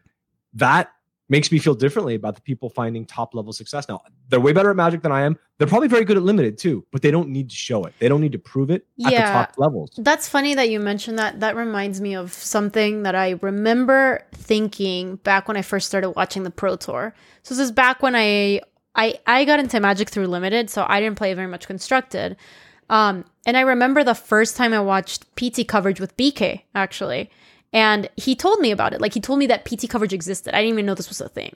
[0.54, 0.90] that
[1.30, 3.86] makes me feel differently about the people finding top level success.
[3.86, 5.36] Now, they're way better at Magic than I am.
[5.58, 7.92] They're probably very good at limited too, but they don't need to show it.
[7.98, 9.26] They don't need to prove it at Yeah.
[9.26, 9.90] the top levels.
[9.98, 11.40] That's funny that you mentioned that.
[11.40, 16.44] That reminds me of something that I remember thinking back when I first started watching
[16.44, 17.14] the Pro Tour.
[17.42, 18.62] So this is back when I
[18.94, 22.36] I I got into Magic through limited, so I didn't play very much constructed.
[22.90, 27.31] Um, and I remember the first time I watched PT coverage with BK actually,
[27.72, 29.01] and he told me about it.
[29.01, 30.55] Like he told me that PT coverage existed.
[30.55, 31.55] I didn't even know this was a thing.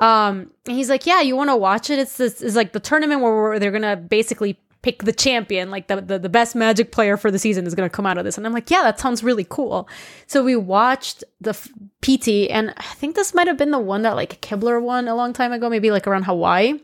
[0.00, 1.98] Um, and he's like, "Yeah, you want to watch it?
[1.98, 6.00] It's this is like the tournament where, they're gonna basically pick the champion, like the,
[6.00, 8.46] the the best Magic player for the season is gonna come out of this." And
[8.46, 9.88] I'm like, "Yeah, that sounds really cool."
[10.28, 11.68] So we watched the f-
[12.00, 15.16] PT, and I think this might have been the one that like Kibler won a
[15.16, 16.78] long time ago, maybe like around Hawaii.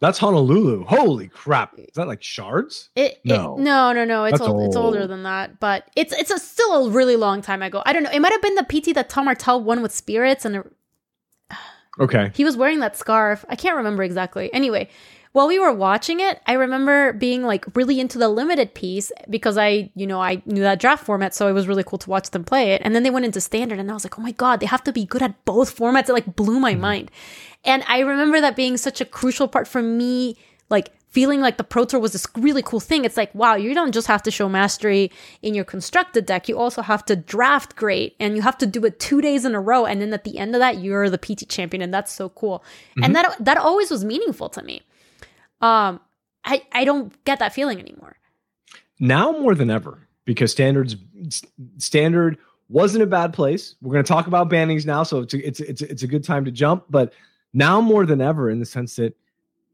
[0.00, 0.84] That's Honolulu.
[0.86, 1.78] Holy crap.
[1.78, 2.88] Is that like shards?
[2.96, 3.56] It, No.
[3.58, 6.38] it no no no it's That's old, it's older than that, but it's it's a,
[6.38, 7.82] still a really long time ago.
[7.84, 8.10] I don't know.
[8.10, 10.72] It might have been the PT that Tom Martell won with Spirits, and it-
[12.00, 12.30] Okay.
[12.34, 13.44] he was wearing that scarf.
[13.50, 14.50] I can't remember exactly.
[14.54, 14.88] Anyway,
[15.32, 19.56] while we were watching it, I remember being like really into the limited piece because
[19.56, 22.30] I, you know, I knew that draft format, so it was really cool to watch
[22.30, 22.82] them play it.
[22.84, 24.82] And then they went into standard, and I was like, oh my god, they have
[24.84, 26.08] to be good at both formats.
[26.08, 26.80] It like blew my mm-hmm.
[26.80, 27.10] mind.
[27.64, 30.36] And I remember that being such a crucial part for me,
[30.70, 33.04] like feeling like the Pro Tour was this really cool thing.
[33.04, 35.10] It's like, wow, you don't just have to show mastery
[35.42, 38.84] in your constructed deck, you also have to draft great and you have to do
[38.84, 39.84] it two days in a row.
[39.84, 42.64] And then at the end of that, you're the PT champion, and that's so cool.
[43.02, 44.82] And that that always was meaningful to me.
[45.60, 46.00] Um,
[46.44, 48.16] I, I don't get that feeling anymore.
[48.98, 50.96] now more than ever because standards
[51.78, 53.74] standard wasn't a bad place.
[53.82, 56.24] We're going to talk about bannings now, so it's a, it's it's it's a good
[56.24, 56.84] time to jump.
[56.88, 57.12] But
[57.52, 59.16] now more than ever, in the sense that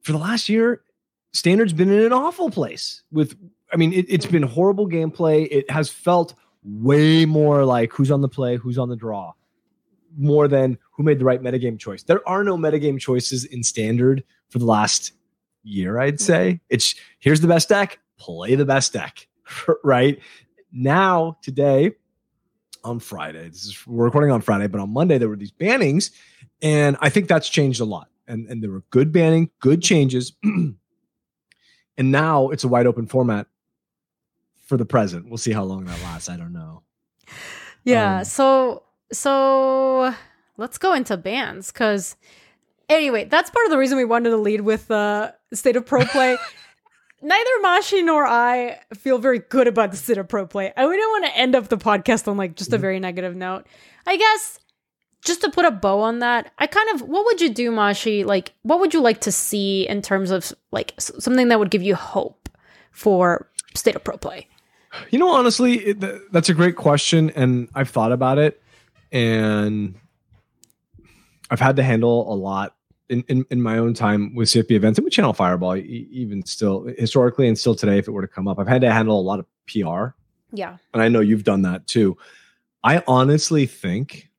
[0.03, 0.83] for the last year,
[1.33, 3.03] Standard's been in an awful place.
[3.13, 3.37] With
[3.73, 5.49] I mean, it, it's been horrible gameplay.
[5.51, 9.33] It has felt way more like who's on the play, who's on the draw,
[10.17, 12.03] more than who made the right metagame choice.
[12.03, 15.13] There are no metagame choices in standard for the last
[15.63, 16.25] year, I'd hmm.
[16.25, 16.61] say.
[16.71, 19.27] It's here's the best deck, play the best deck,
[19.85, 20.19] right?
[20.73, 21.93] Now, today,
[22.85, 26.11] on Friday, this is we're recording on Friday, but on Monday there were these bannings,
[26.63, 28.09] and I think that's changed a lot.
[28.29, 30.33] And and there were good banning, good changes.
[30.43, 30.77] and
[31.99, 33.47] now it's a wide open format
[34.67, 35.29] for the present.
[35.29, 36.29] We'll see how long that lasts.
[36.29, 36.83] I don't know.
[37.85, 38.19] Yeah.
[38.19, 40.13] Um, so so
[40.57, 42.17] let's go into bans because
[42.89, 46.05] anyway, that's part of the reason we wanted to lead with the state of pro
[46.05, 46.37] play.
[47.23, 50.73] Neither Mashi nor I feel very good about the state of pro play.
[50.77, 52.81] I don't want to end up the podcast on like just a Mhm.
[52.81, 53.67] very negative note.
[54.07, 54.59] I guess
[55.27, 58.25] just to put a bow on that, I kind of what would you do, Mashi?
[58.25, 61.83] Like, what would you like to see in terms of like something that would give
[61.83, 62.49] you hope
[62.93, 64.49] for state of pro play?
[65.11, 68.63] You know, honestly, it, th- that's a great question, and I've thought about it,
[69.13, 69.95] and
[71.51, 72.75] I've had to handle a lot
[73.09, 76.45] in, in, in my own time with CFB events and with Channel Fireball, e- even
[76.47, 79.21] still historically and still today, if it were to come up, I've had to handle
[79.21, 80.15] a lot of PR,
[80.53, 80.77] Yeah.
[80.95, 82.17] and I know you've done that too.
[82.83, 84.31] I honestly think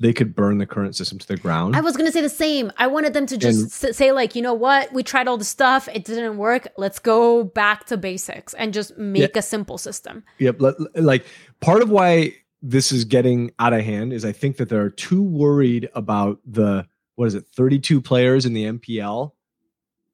[0.00, 1.76] they could burn the current system to the ground.
[1.76, 2.72] I was gonna say the same.
[2.78, 4.92] I wanted them to just s- say like, you know what?
[4.92, 5.88] We tried all the stuff.
[5.94, 6.66] It didn't work.
[6.76, 10.24] Let's go back to basics and just make a simple system.
[10.38, 10.60] Yep.
[10.60, 11.24] li- li- Like
[11.60, 15.22] part of why this is getting out of hand is I think that they're too
[15.22, 19.32] worried about the what is it, 32 players in the MPL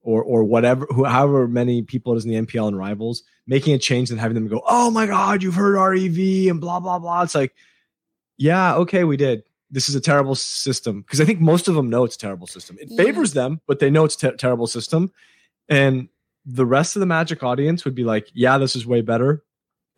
[0.02, 3.74] or or whatever, who, however many people it is in the MPL and rivals, making
[3.74, 6.98] a change and having them go, oh my God, you've heard REV and blah, blah,
[6.98, 7.22] blah.
[7.22, 7.54] It's like,
[8.36, 9.42] yeah, okay, we did.
[9.70, 11.02] This is a terrible system.
[11.02, 12.76] Because I think most of them know it's a terrible system.
[12.80, 13.04] It Yeah.
[13.04, 15.12] favors them, but they know it's a ter- terrible system.
[15.68, 16.08] And
[16.44, 19.44] the rest of the Magic audience would be like, yeah, this is way better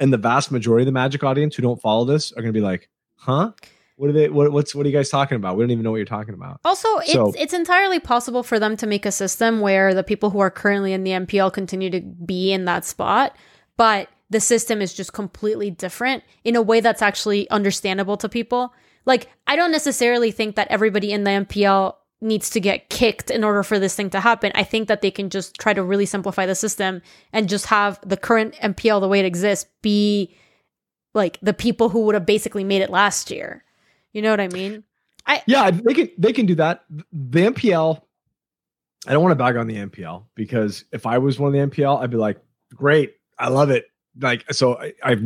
[0.03, 2.59] and the vast majority of the magic audience who don't follow this are going to
[2.59, 3.53] be like huh
[3.97, 5.91] what are they what, what's what are you guys talking about we don't even know
[5.91, 9.61] what you're talking about Also, it's it's entirely possible for them to make a system
[9.61, 13.37] where the people who are currently in the MPL continue to be in that spot,
[13.77, 18.73] but the system is just completely different in a way that's actually understandable to people.
[19.05, 23.43] Like, I don't necessarily think that everybody in the MPL needs to get kicked in
[23.43, 24.53] order for this thing to happen.
[24.55, 27.99] I think that they can just try to really simplify the system and just have
[28.09, 30.35] the current MPL the way it exists be
[31.15, 33.65] like the people who would have basically made it last year.
[34.13, 34.85] You know what I mean?
[35.27, 36.85] I Yeah, they can they can do that.
[37.13, 38.03] The MPL
[39.07, 41.77] I don't want to bag on the MPL because if I was one of the
[41.77, 42.39] MPL, I'd be like,
[42.75, 43.87] "Great, I love it."
[44.21, 45.23] Like so I, I've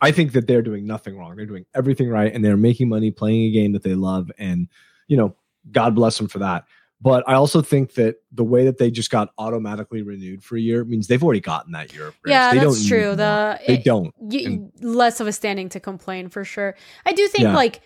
[0.00, 1.36] I think that they're doing nothing wrong.
[1.36, 4.68] They're doing everything right and they're making money playing a game that they love and
[5.08, 5.34] you know,
[5.72, 6.64] God bless them for that.
[7.00, 10.60] But I also think that the way that they just got automatically renewed for a
[10.60, 12.12] year means they've already gotten that year.
[12.26, 13.14] Yeah, they that's true.
[13.14, 14.12] The they don't.
[14.28, 16.74] You, less of a standing to complain for sure.
[17.06, 17.54] I do think yeah.
[17.54, 17.82] like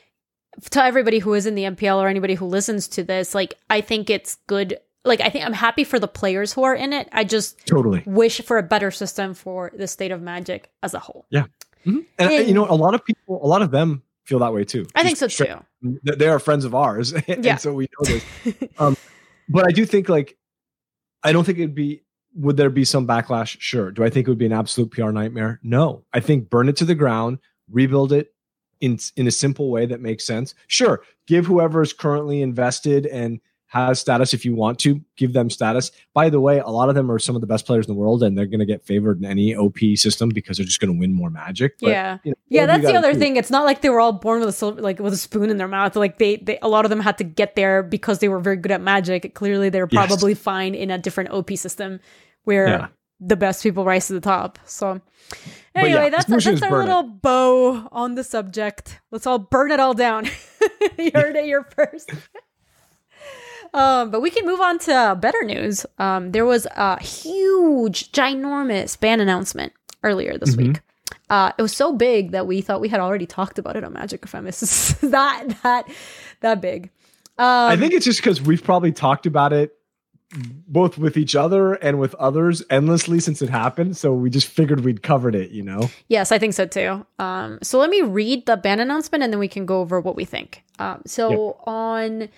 [0.70, 3.82] to everybody who is in the MPL or anybody who listens to this, like I
[3.82, 4.78] think it's good.
[5.04, 7.08] Like I think I'm happy for the players who are in it.
[7.12, 11.00] I just totally wish for a better system for the state of Magic as a
[11.00, 11.26] whole.
[11.30, 11.46] Yeah,
[11.84, 12.00] mm-hmm.
[12.18, 14.64] and, and, you know, a lot of people, a lot of them feel that way
[14.64, 14.86] too.
[14.94, 15.56] I think so too.
[16.04, 17.56] They are friends of ours, and yeah.
[17.56, 18.24] so we know this.
[18.78, 18.96] um,
[19.48, 20.36] but I do think like
[21.22, 22.02] I don't think it'd be.
[22.34, 23.56] Would there be some backlash?
[23.60, 23.90] Sure.
[23.90, 25.60] Do I think it would be an absolute PR nightmare?
[25.62, 26.02] No.
[26.14, 27.38] I think burn it to the ground,
[27.70, 28.32] rebuild it
[28.80, 30.54] in in a simple way that makes sense.
[30.66, 31.02] Sure.
[31.26, 33.40] Give whoever is currently invested and
[33.72, 35.92] has status if you want to give them status.
[36.12, 37.98] By the way, a lot of them are some of the best players in the
[37.98, 40.92] world, and they're going to get favored in any OP system because they're just going
[40.92, 41.78] to win more magic.
[41.80, 43.18] But, yeah, you know, yeah, that's the other do.
[43.18, 43.36] thing.
[43.36, 45.56] It's not like they were all born with a silver, like with a spoon in
[45.56, 45.96] their mouth.
[45.96, 48.56] Like they, they, a lot of them had to get there because they were very
[48.56, 49.34] good at magic.
[49.34, 50.42] Clearly, they're probably yes.
[50.42, 51.98] fine in a different OP system
[52.44, 52.88] where yeah.
[53.20, 54.58] the best people rise to the top.
[54.66, 55.00] So.
[55.74, 57.22] Anyway, yeah, that's, that's our little it.
[57.22, 59.00] bow on the subject.
[59.10, 60.26] Let's all burn it all down.
[60.98, 62.10] you heard it here first.
[63.74, 65.86] Um, but we can move on to better news.
[65.98, 70.72] Um, there was a huge, ginormous ban announcement earlier this mm-hmm.
[70.72, 70.80] week.
[71.30, 73.92] Uh, it was so big that we thought we had already talked about it on
[73.94, 74.46] Magic FM.
[74.46, 75.88] It's that that
[76.40, 76.90] that big.
[77.38, 79.74] Um, I think it's just because we've probably talked about it
[80.34, 83.96] both with each other and with others endlessly since it happened.
[83.96, 85.90] So we just figured we'd covered it, you know?
[86.08, 87.04] Yes, I think so too.
[87.18, 90.16] Um, so let me read the ban announcement and then we can go over what
[90.16, 90.64] we think.
[90.78, 91.56] Um, so yep.
[91.66, 92.28] on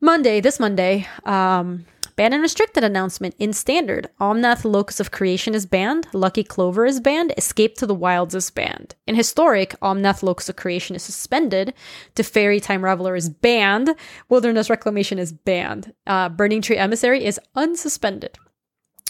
[0.00, 4.08] Monday, this Monday, um, banned and restricted announcement in standard.
[4.20, 6.06] Omnath Locus of Creation is banned.
[6.12, 7.32] Lucky Clover is banned.
[7.36, 8.94] Escape to the Wilds is banned.
[9.06, 11.72] In historic, Omnath Locus of Creation is suspended.
[12.14, 13.94] Teferi Time Raveler is banned.
[14.28, 15.92] Wilderness Reclamation is banned.
[16.06, 18.36] Uh, Burning Tree Emissary is unsuspended.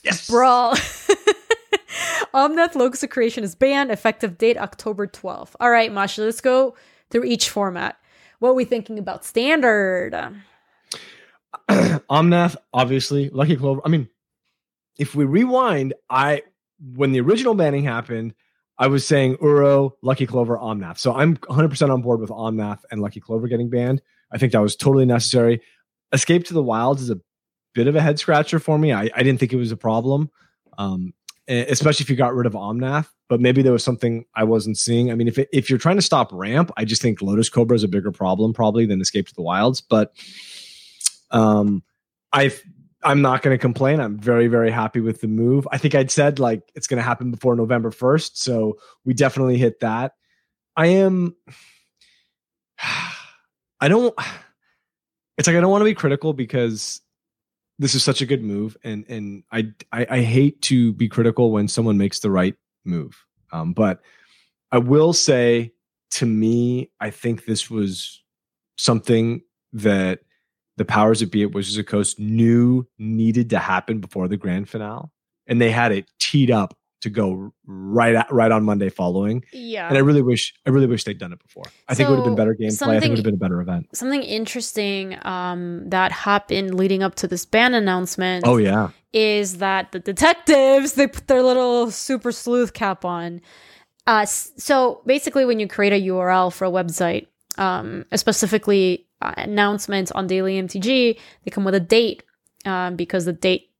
[0.04, 0.28] Yes.
[0.28, 0.74] Brawl.
[2.34, 3.90] Omnath Locus of Creation is banned.
[3.90, 5.54] Effective date October 12th.
[5.58, 6.76] All right, Mashi, let's go
[7.10, 7.98] through each format.
[8.38, 10.14] What are we thinking about standard?
[12.10, 13.80] Omnath, obviously, Lucky Clover.
[13.84, 14.08] I mean,
[14.98, 16.42] if we rewind, I
[16.94, 18.34] when the original banning happened,
[18.78, 20.98] I was saying Uro, Lucky Clover, Omnath.
[20.98, 24.02] So I'm 100% on board with Omnath and Lucky Clover getting banned.
[24.30, 25.62] I think that was totally necessary.
[26.12, 27.20] Escape to the Wilds is a
[27.74, 28.92] bit of a head scratcher for me.
[28.92, 30.30] I, I didn't think it was a problem,
[30.76, 31.14] um,
[31.48, 33.08] especially if you got rid of Omnath.
[33.28, 35.10] But maybe there was something I wasn't seeing.
[35.10, 37.74] I mean, if it, if you're trying to stop ramp, I just think Lotus Cobra
[37.74, 39.80] is a bigger problem probably than Escape to the Wilds.
[39.80, 40.12] But
[41.32, 41.82] um,
[42.32, 42.52] I
[43.02, 44.00] I'm not going to complain.
[44.00, 45.66] I'm very very happy with the move.
[45.70, 49.58] I think I'd said like it's going to happen before November 1st, so we definitely
[49.58, 50.12] hit that.
[50.76, 51.34] I am
[53.80, 54.14] I don't
[55.38, 57.00] it's like I don't want to be critical because
[57.78, 61.50] this is such a good move and and I, I I, hate to be critical
[61.50, 62.54] when someone makes the right
[62.86, 63.22] move.
[63.52, 64.00] Um, but
[64.72, 65.72] I will say
[66.12, 68.22] to me, I think this was
[68.78, 70.20] something that
[70.76, 74.68] the powers that be at Wizards of Coast knew needed to happen before the grand
[74.68, 75.08] finale,
[75.46, 79.44] and they had it teed up to go right at, right on Monday following.
[79.52, 81.64] Yeah, and I really wish I really wish they'd done it before.
[81.88, 82.96] I so think it would have been better gameplay.
[82.96, 83.94] I think it would have been a better event.
[83.94, 88.46] Something interesting um, that happened leading up to this ban announcement.
[88.46, 93.40] Oh yeah, is that the detectives they put their little super sleuth cap on.
[94.06, 97.26] Uh, so basically, when you create a URL for a website,
[97.58, 102.22] um, specifically uh, announcements on Daily MTG, they come with a date
[102.64, 103.70] um, because the date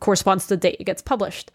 [0.00, 1.50] corresponds to the date it gets published.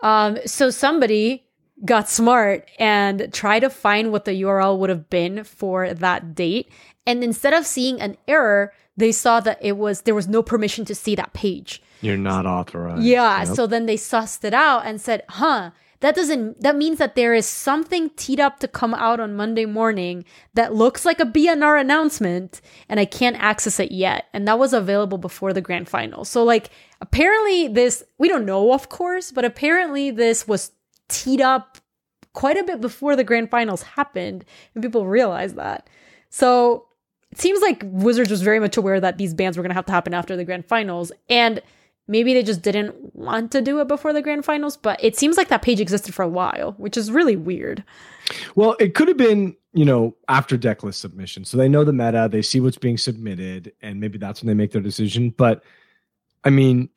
[0.00, 1.44] Um, so somebody
[1.84, 6.70] got smart and tried to find what the URL would have been for that date.
[7.06, 10.84] And instead of seeing an error, they saw that it was there was no permission
[10.86, 11.82] to see that page.
[12.00, 13.02] You're not authorized.
[13.02, 13.44] Yeah.
[13.44, 13.56] Yep.
[13.56, 15.70] So then they sussed it out and said, huh,
[16.00, 19.66] that doesn't that means that there is something teed up to come out on Monday
[19.66, 20.24] morning
[20.54, 24.72] that looks like a BNR announcement and I can't access it yet and that was
[24.72, 26.24] available before the grand final.
[26.24, 26.70] So like
[27.00, 30.72] apparently this we don't know of course, but apparently this was
[31.08, 31.78] teed up
[32.38, 34.44] quite a bit before the grand finals happened,
[34.74, 35.90] and people realized that.
[36.30, 36.86] So
[37.32, 39.86] it seems like Wizards was very much aware that these bans were going to have
[39.86, 41.60] to happen after the grand finals, and
[42.08, 44.76] maybe they just didn't want to do it before the grand finals.
[44.76, 47.84] But it seems like that page existed for a while, which is really weird.
[48.56, 51.44] Well, it could have been, you know, after deck list submission.
[51.44, 54.54] So they know the meta, they see what's being submitted, and maybe that's when they
[54.54, 55.30] make their decision.
[55.30, 55.62] But
[56.44, 56.88] I mean,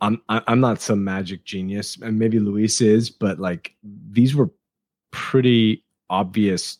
[0.00, 4.50] I'm I'm not some magic genius, and maybe Luis is, but like these were
[5.10, 6.78] pretty obvious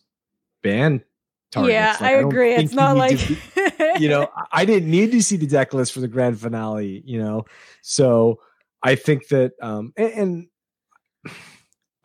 [0.63, 1.03] ban
[1.51, 1.73] targets.
[1.73, 2.55] Yeah, like, I, I agree.
[2.55, 3.39] It's not like be,
[3.99, 7.19] you know, I didn't need to see the deck list for the grand finale, you
[7.23, 7.45] know.
[7.83, 8.41] So
[8.83, 10.47] I think that um and, and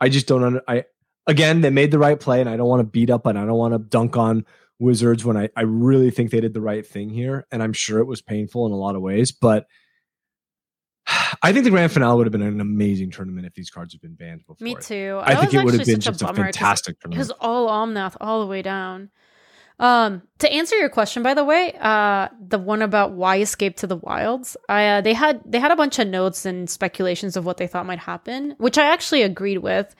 [0.00, 0.84] I just don't under I
[1.26, 3.44] again they made the right play and I don't want to beat up and I
[3.44, 4.44] don't want to dunk on
[4.82, 7.46] Wizards when I, I really think they did the right thing here.
[7.52, 9.66] And I'm sure it was painful in a lot of ways, but
[11.42, 14.00] I think the grand finale would have been an amazing tournament if these cards had
[14.00, 14.64] been banned before.
[14.64, 15.20] Me too.
[15.22, 17.18] I think it would have been just a, a fantastic tournament.
[17.18, 19.10] It was all Omnath all the way down.
[19.82, 23.88] Um, to answer your question, by the way, uh, the one about why escape to
[23.88, 27.44] the wilds, I uh, they had they had a bunch of notes and speculations of
[27.44, 29.92] what they thought might happen, which I actually agreed with.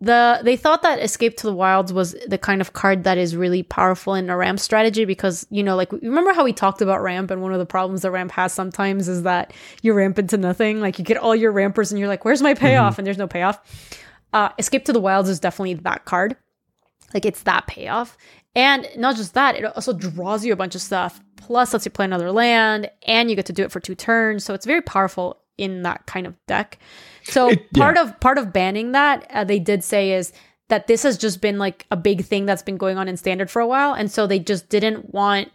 [0.00, 3.36] The they thought that escape to the wilds was the kind of card that is
[3.36, 7.00] really powerful in a ramp strategy because you know like remember how we talked about
[7.00, 9.52] ramp and one of the problems that ramp has sometimes is that
[9.82, 12.54] you ramp into nothing like you get all your rampers and you're like where's my
[12.54, 12.94] payoff?
[12.94, 13.00] Mm-hmm.
[13.02, 13.60] and there's no payoff.
[14.32, 16.36] Uh, escape to the wilds is definitely that card.
[17.14, 18.16] Like it's that payoff
[18.54, 21.90] and not just that it also draws you a bunch of stuff plus lets you
[21.90, 24.82] play another land and you get to do it for two turns so it's very
[24.82, 26.78] powerful in that kind of deck
[27.24, 28.02] so it, part yeah.
[28.02, 30.32] of part of banning that uh, they did say is
[30.72, 33.50] that this has just been like a big thing that's been going on in standard
[33.50, 35.50] for a while, and so they just didn't want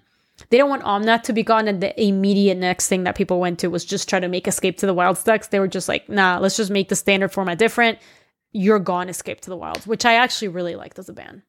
[0.49, 3.57] they don't want Omnath to be gone, and the immediate next thing that people went
[3.59, 5.47] to was just try to make Escape to the Wilds decks.
[5.47, 7.97] They were just like, nah, let's just make the standard format different.
[8.51, 11.41] You're gone, Escape to the Wilds, which I actually really liked as a ban.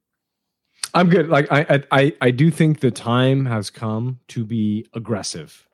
[0.95, 1.28] I'm good.
[1.28, 5.68] Like I, I, I do think the time has come to be aggressive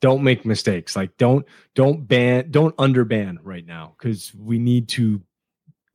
[0.00, 0.96] don't make mistakes.
[0.96, 1.44] Like don't
[1.74, 5.20] don't ban don't underban right now because we need to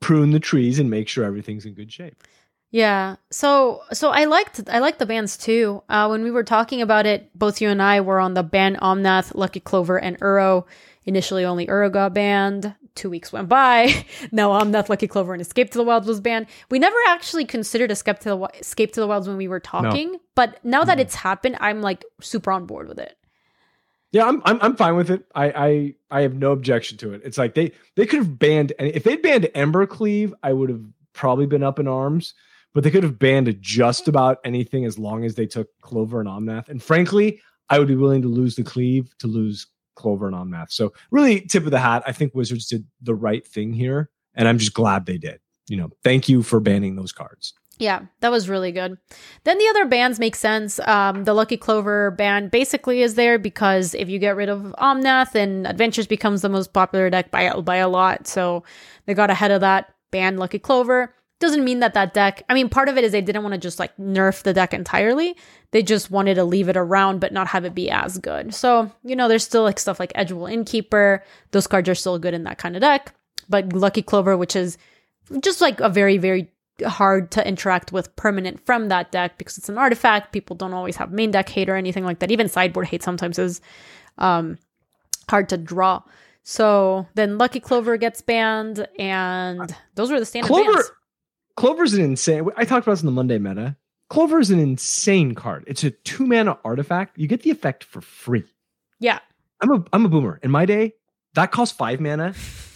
[0.01, 2.23] prune the trees and make sure everything's in good shape.
[2.71, 3.17] Yeah.
[3.31, 5.83] So so I liked I liked the bands too.
[5.87, 8.75] Uh, when we were talking about it, both you and I were on the ban
[8.77, 10.65] Omnath, Lucky Clover, and Uro.
[11.05, 12.75] Initially, only Uro got banned.
[12.95, 14.05] Two weeks went by.
[14.31, 16.47] now um, Omnath, Lucky Clover, and Escape to the Wilds was banned.
[16.69, 20.13] We never actually considered Escape to the Escape to the Wilds when we were talking,
[20.13, 20.19] no.
[20.35, 23.17] but now that it's happened, I'm like super on board with it.
[24.11, 25.25] Yeah, I'm, I'm I'm fine with it.
[25.33, 27.21] I I I have no objection to it.
[27.25, 30.83] It's like they they could have banned any if they'd banned Embercleave, I would have
[31.13, 32.35] probably been up in arms.
[32.73, 36.27] But they could have banned just about anything as long as they took Clover and
[36.27, 36.69] Omnath.
[36.69, 37.39] And frankly,
[37.69, 40.71] I would be willing to lose the Cleave to lose Clover and Omnath.
[40.71, 42.03] So really, tip of the hat.
[42.05, 45.39] I think Wizards did the right thing here, and I'm just glad they did.
[45.67, 47.53] You know, thank you for banning those cards.
[47.79, 48.97] Yeah, that was really good.
[49.45, 50.79] Then the other bands make sense.
[50.79, 55.31] Um, the Lucky Clover ban basically is there because if you get rid of Omnath,
[55.31, 58.27] then Adventures becomes the most popular deck by by a lot.
[58.27, 58.63] So
[59.05, 59.93] they got ahead of that.
[60.11, 62.43] Ban Lucky Clover doesn't mean that that deck.
[62.49, 64.73] I mean, part of it is they didn't want to just like nerf the deck
[64.73, 65.35] entirely.
[65.71, 68.53] They just wanted to leave it around but not have it be as good.
[68.53, 71.23] So you know, there's still like stuff like Edgewall Innkeeper.
[71.51, 73.13] Those cards are still good in that kind of deck.
[73.49, 74.77] But Lucky Clover, which is
[75.41, 76.49] just like a very very
[76.85, 80.31] hard to interact with permanent from that deck because it's an artifact.
[80.31, 82.31] People don't always have main deck hate or anything like that.
[82.31, 83.61] Even sideboard hate sometimes is
[84.17, 84.57] um,
[85.29, 86.01] hard to draw.
[86.43, 90.91] So then Lucky Clover gets banned, and those were the standard Clover, bans.
[91.55, 92.47] Clover's an insane.
[92.57, 93.75] I talked about this in the Monday meta.
[94.09, 95.63] Clover is an insane card.
[95.67, 97.17] It's a two mana artifact.
[97.17, 98.45] You get the effect for free.
[98.99, 99.19] Yeah,
[99.61, 100.39] I'm a I'm a boomer.
[100.43, 100.93] In my day,
[101.33, 102.33] that cost five mana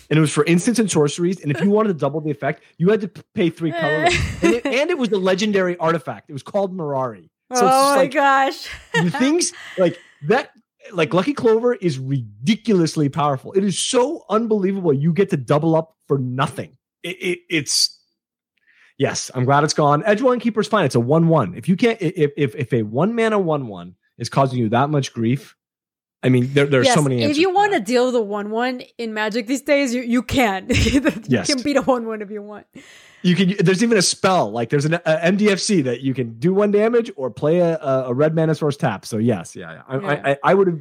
[0.09, 1.41] and it was for instants and sorceries.
[1.41, 4.13] And if you wanted to double the effect, you had to pay three colors.
[4.13, 4.37] Eh.
[4.41, 6.29] and, it, and it was a legendary artifact.
[6.29, 7.29] It was called Mirari.
[7.53, 8.67] So oh my like, gosh!
[8.93, 9.97] the things like
[10.27, 10.51] that,
[10.91, 13.53] like Lucky Clover, is ridiculously powerful.
[13.53, 14.91] It is so unbelievable.
[14.91, 16.77] You get to double up for nothing.
[17.03, 17.96] It, it, it's
[18.97, 19.31] yes.
[19.33, 20.03] I'm glad it's gone.
[20.03, 20.85] Edgewall Innkeeper is fine.
[20.85, 21.55] It's a one-one.
[21.55, 25.13] If you can't, if if if a one mana one-one is causing you that much
[25.13, 25.55] grief,
[26.23, 27.23] I mean, there, there are yes, so many.
[27.23, 30.67] If you want to deal with a one-one in Magic these days, you you can.
[30.69, 31.47] you yes.
[31.47, 32.65] can beat a one-one if you want.
[33.21, 33.55] You can.
[33.59, 37.11] There's even a spell like there's an a MDFC that you can do one damage
[37.15, 39.05] or play a, a red mana source tap.
[39.05, 39.81] So yes, yeah, yeah.
[39.87, 40.07] I, yeah.
[40.07, 40.79] I, I, I would have.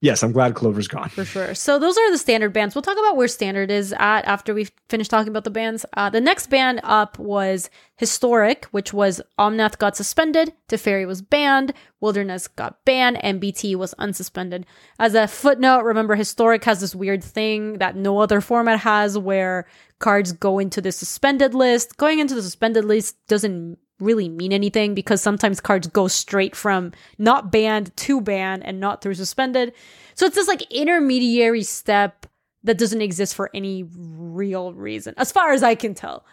[0.00, 1.08] Yes, I'm glad Clover's gone.
[1.08, 1.54] For sure.
[1.54, 2.74] So those are the standard bands.
[2.74, 5.84] We'll talk about where standard is at after we finish talking about the bands.
[5.94, 11.72] Uh, the next band up was Historic, which was Omnath got suspended, Teferi was banned,
[12.00, 14.64] Wilderness got banned, and BT was unsuspended.
[14.98, 19.66] As a footnote, remember Historic has this weird thing that no other format has where
[19.98, 21.96] cards go into the suspended list.
[21.96, 26.92] Going into the suspended list doesn't really mean anything because sometimes cards go straight from
[27.18, 29.72] not banned to banned and not through suspended.
[30.14, 32.26] So it's this like intermediary step
[32.64, 36.24] that doesn't exist for any real reason, as far as I can tell.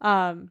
[0.00, 0.50] Um,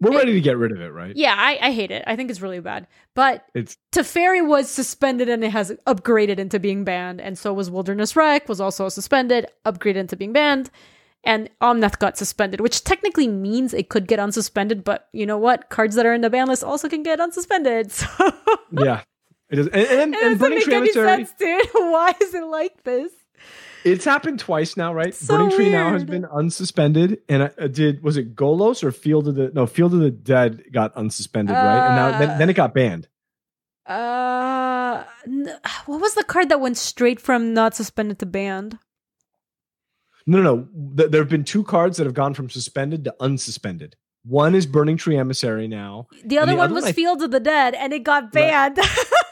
[0.00, 1.14] We're ready to get rid of it, right?
[1.16, 2.04] yeah, I, I hate it.
[2.06, 2.86] I think it's really bad.
[3.14, 7.70] But It's Teferi was suspended and it has upgraded into being banned, and so was
[7.70, 10.70] Wilderness Wreck was also suspended, upgraded into being banned,
[11.26, 14.84] and Omnath got suspended, which technically means it could get unsuspended.
[14.84, 15.68] But you know what?
[15.68, 17.92] Cards that are in the ban list also can get unsuspended.
[18.70, 19.02] So yeah.
[19.48, 21.66] It is, and, and, it and doesn't Burning Tree any Emissary, sense, dude.
[21.74, 23.12] Why is it like this?
[23.84, 25.14] it's happened twice now, right?
[25.14, 29.28] So Burning Tree now has been unsuspended, and uh, did was it Golos or Field
[29.28, 31.86] of the no Field of the Dead got unsuspended, right?
[31.86, 33.08] And now then, Uh, then it got banned.
[33.86, 35.04] Uh,
[35.86, 38.78] what was the card that went straight from not suspended to banned?
[40.26, 40.68] No, no, no.
[40.96, 43.92] Th- There have been two cards that have gone from suspended to unsuspended.
[44.24, 46.08] One is Burning Tree Emissary now.
[46.24, 48.78] The other the one other was one Fields of the Dead, and it got banned.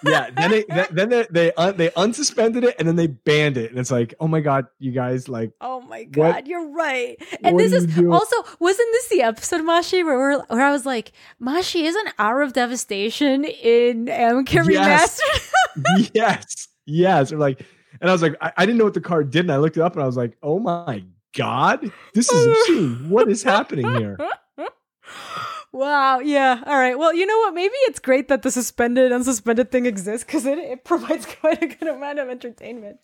[0.07, 3.57] Yeah, then it, th- then they they, un- they unsuspended it and then they banned
[3.57, 6.69] it, and it's like, oh my god, you guys like Oh my What- god, you're
[6.73, 7.17] right.
[7.43, 8.13] And what this is do?
[8.13, 12.13] also wasn't this the episode Mashi where we're, where I was like, Mashi is an
[12.19, 15.19] Hour of Devastation in um, Amonkhet Yes.
[15.23, 16.11] Remastered?
[16.15, 17.33] yes, yes.
[17.33, 17.65] Or like,
[18.05, 19.79] and I was like, I, I didn't know what the card did, and I looked
[19.79, 21.03] it up, and I was like, oh my
[21.35, 23.09] god, this is obscene.
[23.09, 24.19] What is happening here?
[25.73, 26.63] wow, yeah.
[26.67, 26.99] All right.
[26.99, 27.55] Well, you know what?
[27.55, 31.67] Maybe it's great that the suspended unsuspended thing exists because it, it provides quite a
[31.67, 32.99] good amount of entertainment.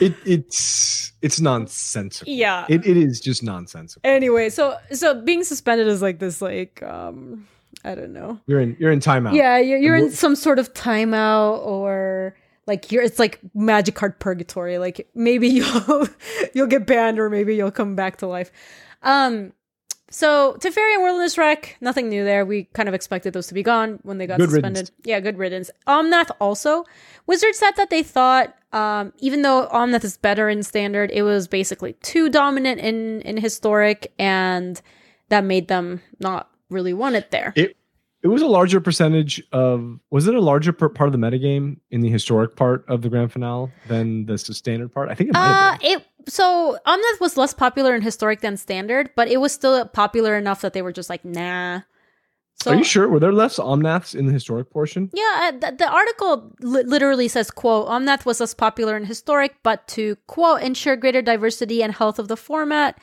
[0.00, 2.32] It it's it's nonsensical.
[2.32, 2.66] Yeah.
[2.68, 4.00] It, it is just nonsensical.
[4.02, 7.46] anyway, so so being suspended is like this like um
[7.84, 8.40] I don't know.
[8.48, 9.34] You're in you're in timeout.
[9.34, 12.34] Yeah, you're, you're in some sort of timeout or
[12.66, 14.78] like you're it's like magic card purgatory.
[14.78, 16.06] Like maybe you'll
[16.54, 18.50] you'll get banned or maybe you'll come back to life.
[19.02, 19.52] Um
[20.10, 22.44] so Teferi and Wilderness Wreck, nothing new there.
[22.44, 24.80] We kind of expected those to be gone when they got Good suspended.
[24.90, 24.92] riddance.
[25.04, 25.70] Yeah, good riddance.
[25.86, 26.84] Omnath also.
[27.26, 31.48] Wizard said that they thought um, even though Omnath is better in standard, it was
[31.48, 34.80] basically too dominant in in historic and
[35.30, 37.54] that made them not really want it there.
[37.56, 37.76] It
[38.22, 42.00] it was a larger percentage of was it a larger part of the metagame in
[42.00, 45.08] the historic part of the grand finale than the standard part?
[45.08, 45.90] I think it might Uh, have been.
[45.98, 50.36] it so Omnath was less popular in historic than standard, but it was still popular
[50.36, 51.80] enough that they were just like, nah.
[52.62, 53.08] So Are you sure?
[53.08, 55.10] Were there less omnaths in the historic portion?
[55.14, 59.56] yeah, uh, the, the article li- literally says, "quote Omnath was less popular in historic,
[59.64, 62.98] but to quote ensure greater diversity and health of the format,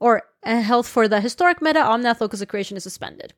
[0.00, 3.34] or uh, health for the historic meta, Omnath locus of creation is suspended."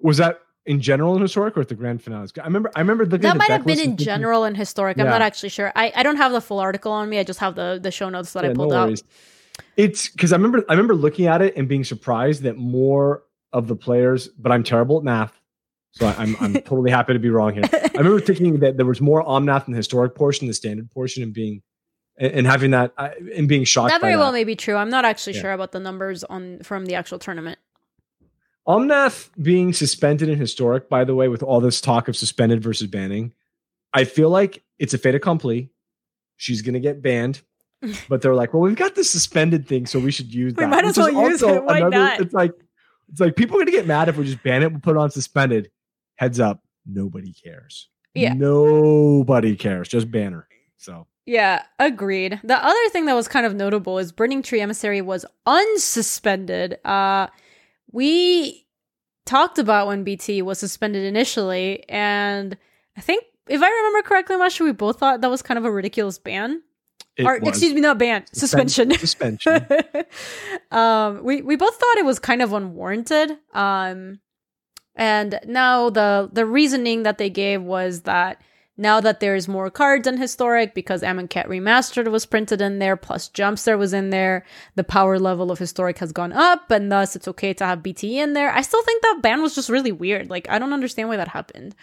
[0.00, 2.32] Was that in general and historic or at the grand finales?
[2.40, 4.98] I remember I remember looking That the might have been in general and historic.
[4.98, 5.12] I'm Yeah.
[5.12, 5.72] not actually sure.
[5.74, 7.18] I, I don't have the full article on me.
[7.18, 9.02] I just have the the show notes that I pulled no out.
[9.76, 13.68] It's because I remember I remember looking at it and being surprised that more of
[13.68, 15.40] the players, but I'm terrible at math.
[15.92, 17.64] So I, I'm I'm totally happy to be wrong here.
[17.72, 20.90] I remember thinking that there was more omnath in the historic portion, than the standard
[20.90, 21.62] portion, and being
[22.18, 22.92] and, and having that
[23.34, 23.90] and being shocked.
[23.92, 24.38] That very well that.
[24.38, 24.76] may be true.
[24.76, 25.42] I'm not actually Yeah.
[25.42, 27.58] sure about the numbers on from the actual tournament.
[28.66, 32.88] Omnath being suspended in historic, by the way, with all this talk of suspended versus
[32.88, 33.32] banning,
[33.92, 35.70] I feel like it's a fait accompli.
[36.36, 37.42] She's gonna get banned.
[38.08, 40.70] But they're like, well, we've got this suspended thing, so we should use We that.
[40.70, 41.62] might as well use it.
[41.62, 42.20] Why not?
[42.20, 42.52] It's like
[43.10, 44.98] it's like people are gonna get mad if we just ban it, we'll put it
[44.98, 45.70] on suspended.
[46.16, 47.88] Heads up, nobody cares.
[48.14, 48.32] Yeah.
[48.32, 49.88] Nobody cares.
[49.88, 50.48] Just banner.
[50.78, 52.40] So Yeah, agreed.
[52.42, 56.76] The other thing that was kind of notable is Burning Tree Emissary was unsuspended.
[56.84, 57.28] Uh
[57.96, 58.66] we
[59.24, 62.54] talked about when BT was suspended initially, and
[62.94, 65.70] I think if I remember correctly, Mashi, we both thought that was kind of a
[65.70, 66.62] ridiculous ban.
[67.16, 68.90] it or was excuse me, not ban, suspension.
[68.98, 69.66] Suspension.
[70.70, 73.38] um, we we both thought it was kind of unwarranted.
[73.54, 74.20] Um,
[74.94, 78.42] and now the the reasoning that they gave was that
[78.76, 83.28] now that there's more cards in historic because Amonkhet Remastered was printed in there, plus
[83.30, 87.28] Jumpstart was in there, the power level of historic has gone up, and thus it's
[87.28, 88.50] okay to have BT in there.
[88.50, 90.28] I still think that ban was just really weird.
[90.28, 91.74] Like I don't understand why that happened.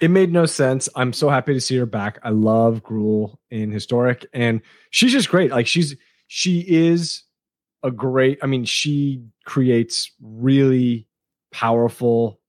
[0.00, 0.88] it made no sense.
[0.96, 2.18] I'm so happy to see her back.
[2.22, 5.50] I love Gruul in historic, and she's just great.
[5.50, 5.94] Like she's
[6.26, 7.22] she is
[7.82, 8.38] a great.
[8.42, 11.06] I mean, she creates really
[11.52, 12.40] powerful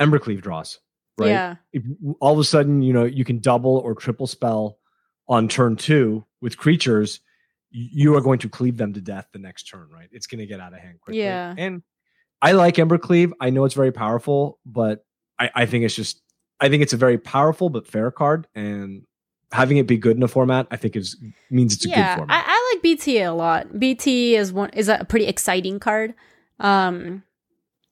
[0.00, 0.78] Embercleave draws.
[1.20, 1.30] Right.
[1.30, 1.56] Yeah.
[1.72, 1.82] If,
[2.20, 4.78] all of a sudden, you know, you can double or triple spell
[5.28, 7.20] on turn two with creatures,
[7.70, 10.08] you are going to cleave them to death the next turn, right?
[10.10, 11.22] It's going to get out of hand quickly.
[11.22, 11.54] Yeah.
[11.56, 11.82] And
[12.42, 13.32] I like Embercleave.
[13.40, 15.04] I know it's very powerful, but
[15.38, 16.22] I, I think it's just
[16.60, 19.02] I think it's a very powerful but fair card, and
[19.52, 21.16] having it be good in a format, I think is
[21.50, 22.44] means it's a yeah, good format.
[22.46, 23.78] I, I like BT a lot.
[23.78, 26.14] BT is one is a pretty exciting card.
[26.58, 27.22] Um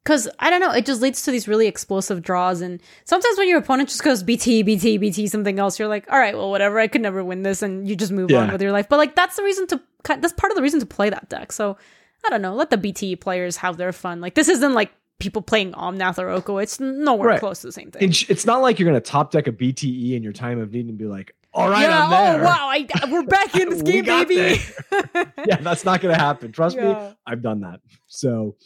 [0.09, 2.62] because I don't know, it just leads to these really explosive draws.
[2.62, 6.18] And sometimes when your opponent just goes BT, BT, BT, something else, you're like, all
[6.18, 8.72] right, well, whatever, I could never win this, and you just move on with your
[8.72, 8.88] life.
[8.88, 11.52] But like, that's the reason to, that's part of the reason to play that deck.
[11.52, 11.76] So
[12.24, 14.22] I don't know, let the BT players have their fun.
[14.22, 16.56] Like, this isn't like people playing Omnath or Oko.
[16.56, 17.40] It's nowhere Right.
[17.40, 18.11] close to the same thing.
[18.30, 20.88] It's not like you're going to top deck a BTE in your time of need
[20.88, 22.40] and be like, all right, yeah, I'm oh, there.
[22.40, 24.59] oh wow, I, we're back in this game, baby.
[25.46, 26.50] yeah, that's not going to happen.
[26.50, 26.96] Trust me,
[27.26, 27.80] I've done that.
[28.06, 28.56] So,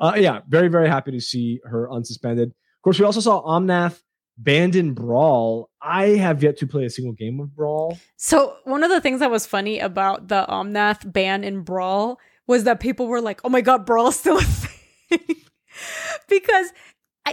[0.00, 2.46] uh, yeah, very, very happy to see her unsuspended.
[2.48, 4.00] Of course, we also saw Omnath
[4.38, 5.68] banned in Brawl.
[5.82, 7.98] I have yet to play a single game of Brawl.
[8.16, 12.64] So one of the things that was funny about the Omnath ban in Brawl was
[12.64, 15.20] that people were like, "Oh my god, Brawl's still a thing,"
[16.28, 16.72] because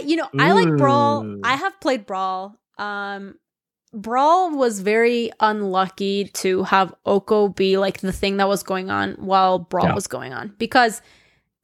[0.04, 1.38] you know I like Brawl.
[1.44, 2.54] I have played Brawl.
[2.78, 3.34] Um,
[3.92, 9.12] Brawl was very unlucky to have Oko be like the thing that was going on
[9.14, 9.94] while Brawl Yeah.
[9.94, 11.00] was going on because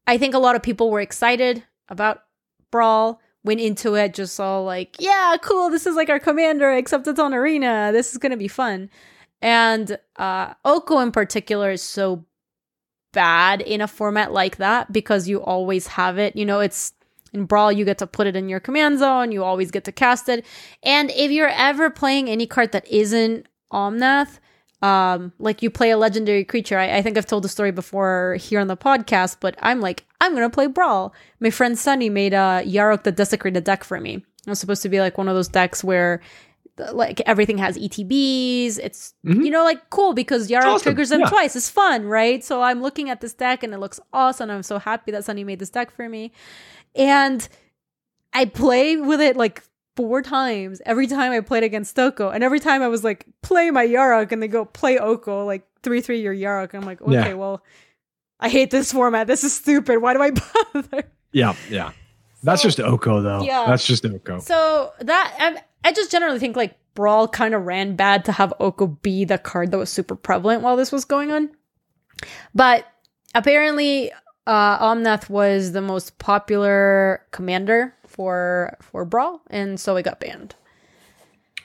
[0.06, 2.22] I think a lot of people were excited about
[2.70, 3.20] Brawl.
[3.42, 5.68] Went into it just all like, yeah, cool.
[5.68, 7.90] This is like our commander, except it's on arena.
[7.92, 8.88] This is gonna be fun.
[9.42, 12.24] And uh, Oko in particular is so
[13.12, 16.34] bad in a format like that because you always have it.
[16.36, 16.94] You know, it's
[17.34, 19.92] in Brawl, you get to put it in your command zone, you always get to
[19.92, 20.46] cast it.
[20.82, 24.38] And if you're ever playing any card that isn't Omnath,
[24.84, 28.36] um, like you play a legendary creature, I, I think I've told the story before
[28.38, 31.14] here on the podcast, but I'm like, I'm gonna play Brawl.
[31.40, 34.16] My friend Sunny made a Yarok the Desecrated deck for me.
[34.46, 36.20] It was supposed to be like one of those decks where
[36.92, 38.78] like everything has ETBs.
[38.78, 39.44] It's Mhm.
[39.44, 41.28] you know like cool because Yarok awesome, triggers them yeah.
[41.28, 41.54] twice.
[41.56, 42.42] It's fun, right?
[42.44, 44.50] So I'm looking at this deck and it looks awesome.
[44.50, 46.32] I'm so happy that Sunny made this deck for me.
[46.96, 47.48] And
[48.32, 49.62] I play with it like
[49.96, 52.30] four times every time I played against Oko.
[52.30, 55.66] And every time I was like, play my Yarok, and they go play Oko, like
[55.82, 56.74] three three your Yarok.
[56.74, 57.34] And I'm like, okay, Yeah.
[57.34, 57.62] well,
[58.40, 59.26] I hate this format.
[59.26, 60.00] This is stupid.
[60.02, 60.30] Why do I
[60.72, 61.04] bother?
[61.32, 61.92] Yeah, yeah.
[62.42, 63.42] That's So- just Oko, though.
[63.42, 63.64] Yeah.
[63.66, 64.38] That's just Oko.
[64.40, 68.52] So that I, I just generally think like Brawl kind of ran bad to have
[68.60, 71.50] Oko be the card that was super prevalent while this was going on.
[72.54, 72.86] But
[73.34, 74.12] apparently,
[74.46, 80.54] uh, Omnath was the most popular commander for for Brawl, and so it got banned.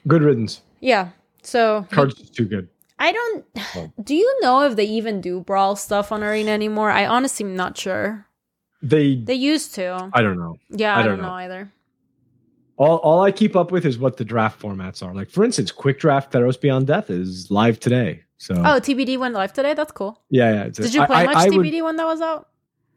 [0.08, 0.62] Good riddance.
[0.82, 1.10] Yeah.
[1.44, 2.68] So Card's just too good.
[2.98, 3.46] I don't.
[4.06, 6.90] Do you know if they even do Brawl stuff on Arena anymore?
[6.92, 8.26] I honestly am not sure.
[8.82, 10.10] They, They used to.
[10.14, 10.58] I don't know.
[10.70, 11.28] Yeah, I, I don't, don't know.
[11.30, 11.34] know.
[11.36, 11.72] either.
[12.78, 15.14] All, all I keep up with is what the draft formats are.
[15.14, 18.24] Like, for instance, Quick Draft Theros Beyond Death is live today.
[18.38, 19.74] So, Oh, TBD went live today.
[19.74, 20.22] That's cool.
[20.30, 20.64] yeah, yeah.
[20.70, 22.49] Did you play I- much I would- TBD when that was out?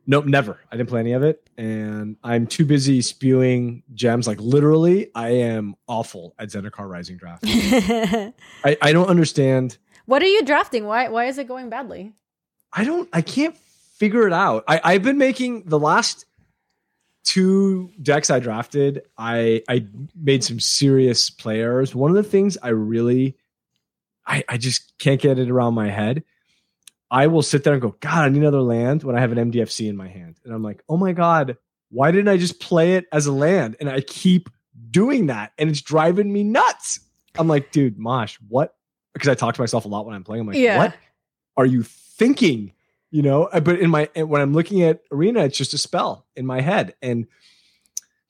[0.06, 0.58] Nope, never.
[0.70, 4.26] I didn't play any of it, and I'm too busy spewing gems.
[4.26, 7.44] Like literally, I am awful at Zendikar Rising Draft.
[7.46, 9.78] I, I don't understand.
[10.06, 10.86] what are you drafting?
[10.86, 12.12] Why why is it going badly?
[12.72, 13.08] I don't.
[13.12, 13.56] I can't
[13.96, 14.64] figure it out.
[14.66, 16.24] I, I've been making the last
[17.24, 19.02] two decks I drafted.
[19.16, 19.86] I I
[20.16, 21.94] made some serious play errors.
[21.94, 23.36] One of the things I really,
[24.26, 26.24] I I just can't get it around my head.
[27.12, 29.52] I will sit there and go, God, I need another land when I have an
[29.52, 31.56] MDFC in my hand, and I'm like, Oh my God,
[31.90, 33.76] why didn't I just play it as a land?
[33.78, 34.48] And I keep
[34.90, 37.00] doing that, and it's driving me nuts.
[37.38, 38.74] I'm like, dude, Mosh, what?
[39.12, 40.40] Because I talk to myself a lot when I'm playing.
[40.40, 40.78] I'm like, Yeah.
[40.78, 40.94] what
[41.56, 42.72] are you thinking?
[43.10, 46.26] You know, Uh, but in my when I'm looking at arena, it's just a spell
[46.34, 46.94] in my head.
[47.02, 47.26] And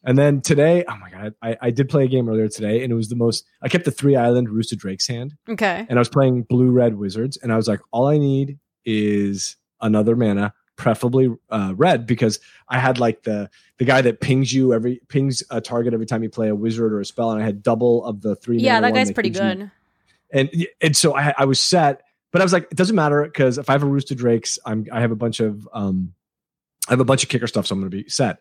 [0.05, 2.93] and then today, oh my god, I, I did play a game earlier today, and
[2.93, 3.45] it was the most.
[3.63, 5.87] I kept the three island Roost of Drakes hand, Okay.
[5.89, 9.57] and I was playing blue red wizards, and I was like, all I need is
[9.81, 14.73] another mana, preferably uh, red, because I had like the the guy that pings you
[14.75, 17.45] every pings a target every time you play a wizard or a spell, and I
[17.45, 18.59] had double of the three.
[18.59, 19.71] Yeah, that guy's pretty gives you- good.
[20.31, 23.59] and and so I I was set, but I was like, it doesn't matter because
[23.59, 26.15] if I have a Roost of Drakes, I'm I have a bunch of um,
[26.89, 28.39] I have a bunch of kicker stuff, so I'm going to be set.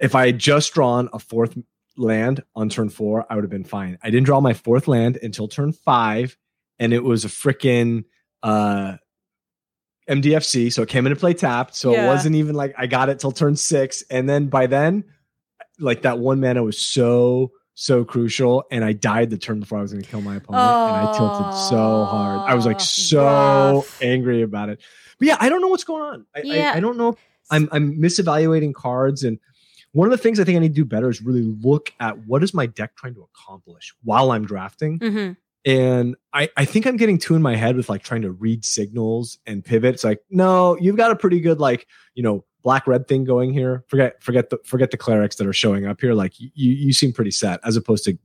[0.00, 1.56] If I had just drawn a fourth
[1.96, 3.98] land on turn four, I would have been fine.
[4.02, 6.36] I didn't draw my fourth land until turn five,
[6.78, 8.04] and it was a freaking
[8.42, 8.96] uh
[10.08, 11.74] MDFC, so it came into play tapped.
[11.74, 12.04] So Yeah.
[12.04, 15.04] it wasn't even like I got it till turn six, and then by then,
[15.78, 19.82] like that one mana was so so crucial, and I died the turn before I
[19.82, 22.42] was going to kill my opponent, and I tilted so hard.
[22.46, 23.96] I was like Oh, so rough.
[24.00, 24.80] angry about it.
[25.20, 26.26] But yeah, I don't know what's going on.
[26.34, 26.72] I, Yeah.
[26.74, 27.16] I, I don't know.
[27.50, 29.38] I'm I'm misevaluating cards, and
[29.92, 32.18] one of the things I think I need to do better is really look at
[32.26, 35.32] what is my deck trying to accomplish while I'm drafting hmm
[35.64, 38.64] And I, I think I'm getting too in my head with like trying to read
[38.64, 39.94] signals and pivot.
[39.94, 43.52] It's like, no, you've got a pretty good like, you know, black red thing going
[43.52, 43.84] here.
[43.88, 46.14] Forget forget the forget the clerics that are showing up here.
[46.14, 48.18] Like you you seem pretty set as opposed to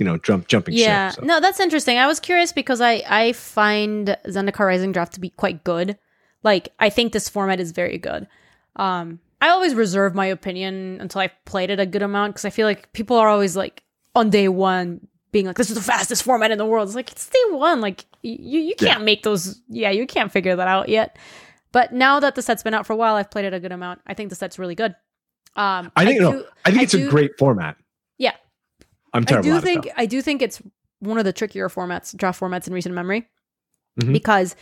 [0.00, 1.26] you know jump jumping yeah ship, so.
[1.26, 5.28] no that's interesting i was curious because i i find zendikar rising draft to be
[5.28, 5.96] quite good
[6.42, 8.26] like i think this format is very good
[8.76, 12.50] um i always reserve my opinion until i've played it a good amount because i
[12.50, 13.82] feel like people are always like
[14.14, 17.10] on day one being like this is the fastest format in the world it's like
[17.12, 19.04] it's day one like you you can't Yeah.
[19.04, 21.16] make those yeah you can't figure that out yet
[21.72, 23.72] but now that the set's been out for a while i've played it a good
[23.72, 24.94] amount i think the set's really good
[25.56, 27.76] um I think no, do- I think I it's do- a great format.
[28.18, 28.34] Yeah.
[29.12, 29.88] I'm I do think.
[29.96, 30.62] I do think it's
[31.00, 33.28] one of the trickier formats, draft formats in recent memory,
[34.00, 34.12] Mhm.
[34.12, 34.54] because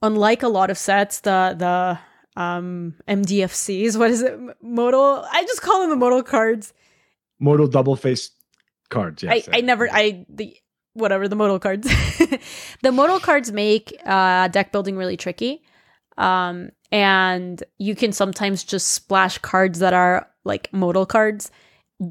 [0.00, 1.98] unlike a lot of sets, the the
[2.40, 5.26] um MDFCs, what is it, modal?
[5.32, 6.72] I just call them the modal cards.
[7.40, 8.30] Modal double face
[8.90, 9.22] cards.
[9.22, 10.56] Yes, I I never I the
[10.94, 11.86] whatever the modal cards.
[12.82, 15.62] the modal cards make uh deck building really tricky.
[16.16, 21.50] Um and you can sometimes just splash cards that are like modal cards,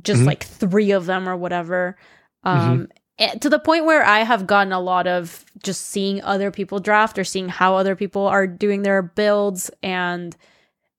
[0.03, 0.25] just Mhm.
[0.28, 1.97] like 3 of them or whatever.
[2.43, 2.88] Um
[3.19, 6.80] and to the point where I have gotten a lot of just seeing other people
[6.80, 10.36] draft or seeing how other people are doing their builds and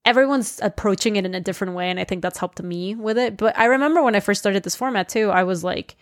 [0.08, 3.36] everyone's approaching it in a different way and I think that's helped me with it.
[3.36, 5.96] But I remember when I first started this format too, I was like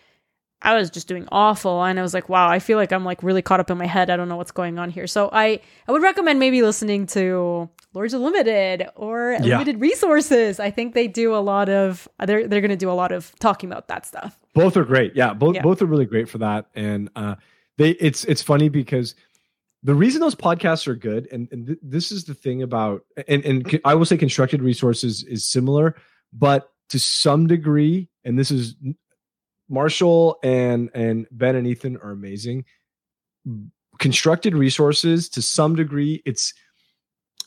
[0.63, 3.23] I was just doing awful and I was like, wow, I feel like I'm like
[3.23, 4.09] really caught up in my head.
[4.09, 5.07] I don't know what's going on here.
[5.07, 9.59] So I I would recommend maybe listening to Lords of Limited or Yeah.
[9.59, 10.59] Limited Resources.
[10.59, 13.33] I think they do a lot of they're they're going to do a lot of
[13.39, 14.39] talking about that stuff.
[14.55, 15.15] both are great.
[15.15, 15.63] Yeah, both Yeah.
[15.63, 16.67] both are really great for that.
[16.75, 17.35] And uh,
[17.77, 19.15] they it's it's funny because
[19.87, 23.45] the reason those podcasts are good, and, and th- this is the thing about, and
[23.45, 25.95] and I will say constructed resources is similar,
[26.33, 28.75] but to some degree, and this is
[29.69, 32.65] Marshall and and Ben and Ethan are amazing.
[34.01, 36.53] Constructed resources to some degree, it's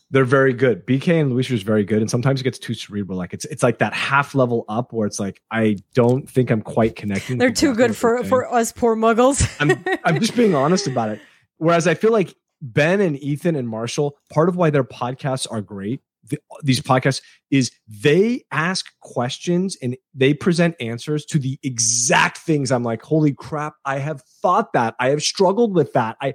[0.09, 0.85] they're very good.
[0.85, 3.17] BK and Luis is very good, and sometimes it gets too cerebral.
[3.17, 6.61] Like it's it's like that half level up where it's like I don't think I'm
[6.61, 7.37] quite connecting.
[7.37, 9.45] They're too good for for us poor muggles.
[9.59, 11.19] I'm I'm just being honest about it.
[11.59, 15.61] Whereas I feel like Ben and Ethan and Marshall, part of why their podcasts are
[15.61, 22.39] great, the, these podcasts, is they ask questions and they present answers to the exact
[22.39, 22.71] things.
[22.71, 23.75] I'm like, holy crap!
[23.85, 24.95] I have thought that.
[24.99, 26.17] I have struggled with that.
[26.21, 26.33] I.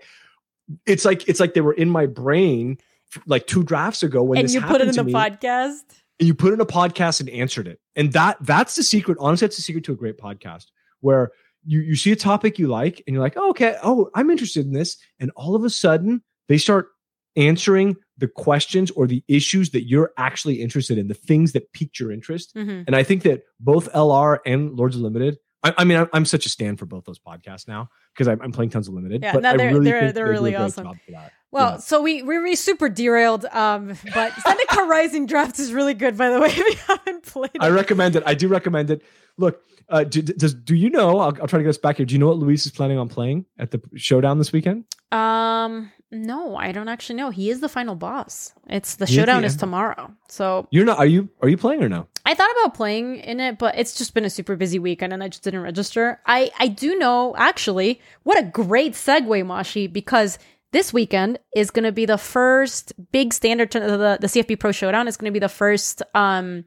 [0.86, 2.78] It's like it's like they were in my brain
[3.26, 5.82] like two drafts ago when and this you put it in the me podcast.
[6.18, 9.46] and you put in a podcast and answered it and that that's the secret honestly
[9.46, 10.66] that's the secret to a great podcast
[11.00, 11.30] where
[11.66, 13.76] you you see a topic you like and you're like oh, okay.
[13.82, 14.96] Oh i'm interested in this.
[15.20, 16.88] And all of a sudden they start
[17.36, 21.98] answering the questions or the issues that you're actually interested in the things that piqued
[21.98, 22.54] your interest.
[22.54, 22.84] Mhm.
[22.86, 26.46] and i think that both lr and lords of limited i, I mean I'm, such
[26.46, 29.32] a stand for both those podcasts now because I'm, I'm playing tons of limited Yeah,
[29.32, 30.84] but no, they're- really they're- think they're they do a really awesome.
[30.84, 31.32] job for that.
[31.50, 31.76] Well, Yeah.
[31.78, 36.30] so we we we super derailed, um, but Zendikar Rising Draft is really good, by
[36.30, 36.48] the way.
[36.50, 38.24] If you haven't played it, I recommend it.
[38.26, 39.02] I do recommend it.
[39.38, 41.18] Look, uh, do, does do you know?
[41.20, 42.06] I'll, I'll try to get us back here.
[42.06, 44.84] Do you know what Luis is planning on playing at the showdown this weekend?
[45.12, 47.30] Um, no, I don't actually know.
[47.30, 48.52] He is the final boss.
[48.68, 50.12] It's the He is the showdown is tomorrow.
[50.28, 50.98] So You're not.
[50.98, 51.28] Are you?
[51.40, 52.08] Are you playing or no?
[52.26, 55.22] I thought about playing in it, but it's just been a super busy weekend and
[55.22, 56.20] I just didn't register.
[56.26, 60.38] I I do know actually what a great segue, Mashi, because
[60.72, 64.72] this weekend is going to be the first big standard tour- the the CFB Pro
[64.72, 66.64] Showdown is going to be the first um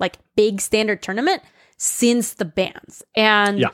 [0.00, 1.42] like big standard tournament
[1.78, 3.02] since the bans.
[3.14, 3.68] And Yeah.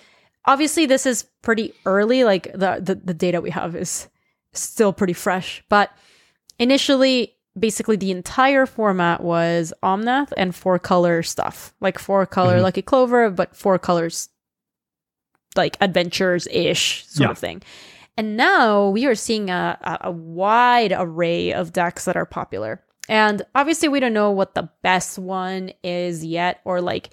[0.45, 4.09] obviously this is pretty early like the, the the data we have is
[4.53, 5.91] still pretty fresh, but
[6.59, 11.75] initially basically the entire format was Omnath and four color stuff.
[11.81, 12.63] Like four color Mhm.
[12.63, 14.29] Lucky Clover, but four colors
[15.55, 17.31] like adventures ish sort Yeah.
[17.33, 17.63] of thing.
[18.17, 22.83] And now we are seeing a, a wide array of decks that are popular.
[23.09, 27.11] And obviously, we don't know what the best one is yet, or like,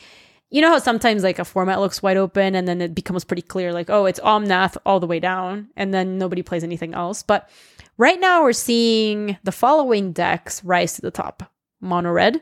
[0.49, 3.41] you know how sometimes like a format looks wide open and then it becomes pretty
[3.41, 7.21] clear, like, oh, it's Omnath all the way down, and then nobody plays anything else.
[7.23, 7.49] But
[7.97, 12.41] right now, we're seeing the following decks rise to the top Mono Red,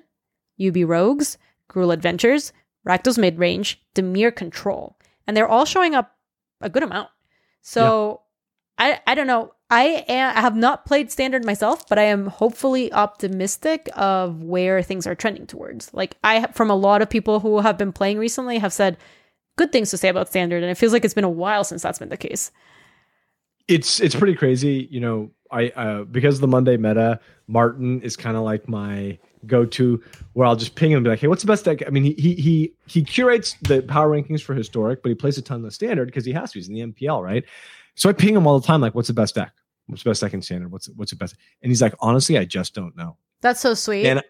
[0.66, 1.38] UB Rogues,
[1.70, 2.54] Gruul Adventures,
[2.88, 4.98] Rakdos Midrange, Dimir Control.
[5.28, 6.16] And they're all showing up
[6.62, 7.10] a good amount.
[7.62, 8.22] So
[8.78, 9.54] I I don't know.
[9.70, 14.82] I am, I have not played standard myself, but I am hopefully optimistic of where
[14.82, 15.94] things are trending towards.
[15.94, 18.98] Like I from a lot of people who have been playing recently have said
[19.58, 21.82] good things to say about standard and it feels like it's been a while since
[21.82, 22.52] that's been the case.
[23.68, 24.88] It's it's pretty crazy.
[24.90, 29.20] You know, I uh, because of the Monday meta, Martin is kind of like my
[29.46, 30.02] go-to
[30.34, 32.04] where I'll just ping him and be like, "Hey, what's the best deck?" I mean,
[32.04, 35.66] he he he he curates the power rankings for historic, but he plays a ton
[35.66, 36.60] of standard because he has to.
[36.60, 37.44] He's in the MPL, right?
[37.98, 39.52] So I ping him all the time, like, what's the best deck?
[39.88, 40.72] What's the best deck in standard?
[40.72, 41.36] What's what's the best?
[41.62, 43.18] And he's like, honestly, I just don't know.
[43.42, 44.06] That's so sweet.
[44.06, 44.24] And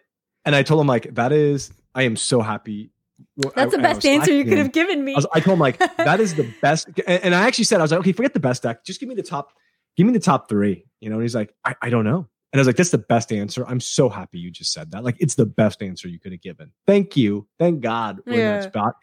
[0.45, 2.91] and I told him like, that is, I am so happy.
[3.37, 5.13] That's I- the best answer you could have given me.
[5.13, 7.79] I, was, I told him like that is the best, and, and I actually said
[7.79, 9.51] I was like, okay, forget the best deck, just give me the top,
[9.97, 11.15] give me the top three, you know.
[11.15, 13.65] And he's like, I, I don't know, and I was like, that's the best answer.
[13.67, 15.03] I'm so happy you just said that.
[15.03, 16.71] Like, it's the best answer you could have given.
[16.85, 18.57] Thank you, thank God we're in Yeah.
[18.59, 18.93] that spot.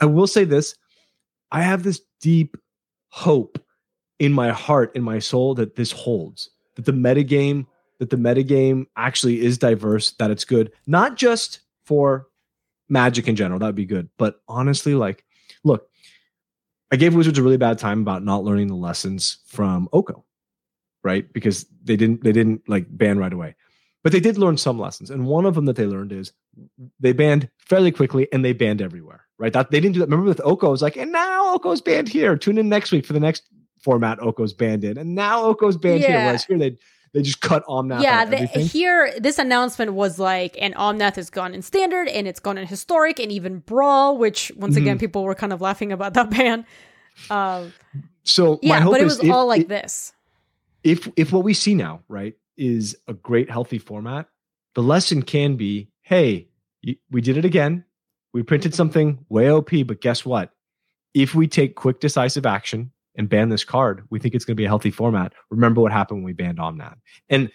[0.00, 0.74] I will say this,
[1.52, 2.56] I have this deep
[3.10, 3.62] hope
[4.18, 7.66] in my heart, in my soul, that this holds, that the metagame,
[7.98, 12.28] that the metagame actually is diverse, that it's good, not just for
[12.88, 14.08] magic in general, that would be good.
[14.18, 15.24] But honestly, like,
[15.64, 15.88] look,
[16.90, 20.24] I gave Wizards a really bad time about not learning the lessons from Oko,
[21.02, 21.30] right?
[21.32, 23.56] Because they didn't they didn't like ban right away.
[24.02, 25.10] But they did learn some lessons.
[25.10, 26.32] And one of them that they learned is
[27.00, 29.52] they banned fairly quickly and they banned everywhere, right?
[29.52, 30.06] That they didn't do that.
[30.06, 32.36] Remember with Oko, it was like, and now Oko's banned here.
[32.36, 33.42] Tune in next week for the next
[33.88, 34.98] format Oko's banned in.
[34.98, 36.10] And now Oko's banned here.
[36.10, 36.26] Yeah.
[36.26, 36.76] Whereas here they
[37.14, 41.54] they just cut Omnath yeah, the, here this announcement was like, and Omnath has gone
[41.54, 44.82] in standard, and it's gone in historic, and even brawl, which once Mm-hmm.
[44.82, 46.66] again people were kind of laughing about that ban.
[47.30, 47.72] Um,
[48.24, 50.12] so my yeah, but it was if- all like if- this.
[50.84, 54.28] if if what we see now right is a great healthy format
[54.74, 56.46] the lesson can be hey
[57.10, 57.84] we did it again
[58.34, 60.50] we printed something way op but guess what
[61.14, 64.60] if we take quick decisive action and ban this card we think it's going to
[64.60, 65.34] be a healthy format.
[65.50, 66.98] Remember what happened when we banned Omnath.
[67.28, 67.50] And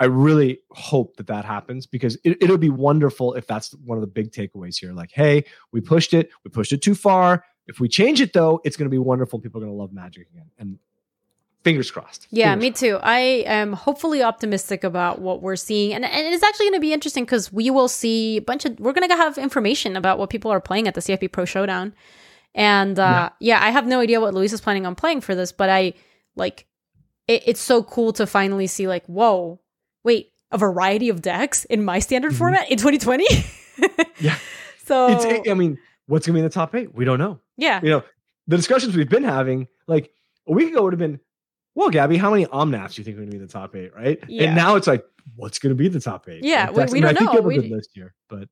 [0.00, 4.02] i really hope that that happens because it, it'll be wonderful if that's one of
[4.02, 4.92] the big takeaways here.
[4.92, 7.44] Like hey we pushed it we pushed it too far.
[7.66, 9.92] If we change it though it's going to be wonderful people are going to love
[9.92, 10.50] magic again.
[10.58, 10.78] And
[11.64, 12.28] fingers crossed.
[12.30, 12.98] Yeah, Fingers me too.
[13.02, 16.92] I am hopefully optimistic about what we're seeing, and and it's actually going to be
[16.92, 20.30] interesting because we will see a bunch of we're going to have information about what
[20.30, 21.94] people are playing at the CFB Pro Showdown,
[22.54, 23.58] and uh, yeah.
[23.62, 25.94] I have no idea what Luis is planning on playing for this, but I
[26.36, 26.66] like
[27.28, 29.60] it, it's so cool to finally see like whoa,
[30.04, 32.36] wait, a variety of decks in my standard Mhm.
[32.38, 33.24] format in 2020.
[34.20, 34.38] Yeah.
[34.84, 37.80] So it's i mean what's gonna be in the top eight we don't know yeah,
[37.82, 38.02] you know
[38.46, 40.12] the discussions we've been having like
[40.46, 41.18] a week ago would have been
[41.74, 43.92] well gabby how many omnaths do you think are gonna be in the top eight
[43.94, 44.44] right Yeah.
[44.44, 46.92] and now it's like what's gonna be the top eight Yeah, Like, we- we I
[46.92, 47.32] mean, don't i think know.
[47.32, 48.48] you have a We- good list here but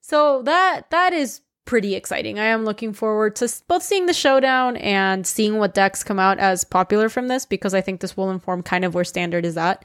[0.00, 2.40] So that that is pretty exciting.
[2.40, 6.40] I am looking forward to both seeing the showdown and seeing what decks come out
[6.40, 9.56] as popular from this because I think this will inform kind of where standard is
[9.56, 9.84] at.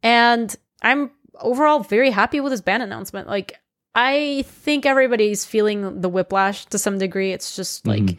[0.00, 1.10] And I'm
[1.40, 3.26] overall very happy with this ban announcement.
[3.26, 3.58] Like
[3.96, 7.32] I think everybody's feeling the whiplash to some degree.
[7.32, 8.18] It's just like Mhm.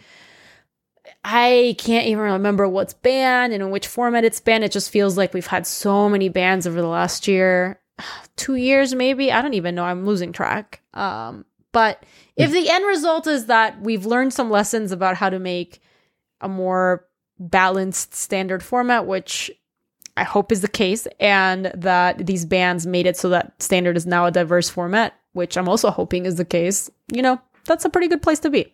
[1.23, 4.65] I can't even remember what's banned and in which format it's banned.
[4.65, 7.79] It just feels like we've had so many bans over the last year,
[8.35, 9.31] two years maybe.
[9.31, 9.85] I don't even know.
[9.85, 10.81] I'm losing track.
[10.93, 11.45] Um,
[11.75, 12.01] but
[12.37, 12.53] if hmm.
[12.53, 15.81] the end result is that we've learned some lessons about how to make
[16.39, 17.05] a more
[17.37, 19.51] balanced standard format, which
[20.15, 24.05] I hope is the case, and that these bans made it so that standard is
[24.05, 27.89] now a diverse format, which I'm also hoping is the case, you know, that's a
[27.89, 28.73] pretty good place to be.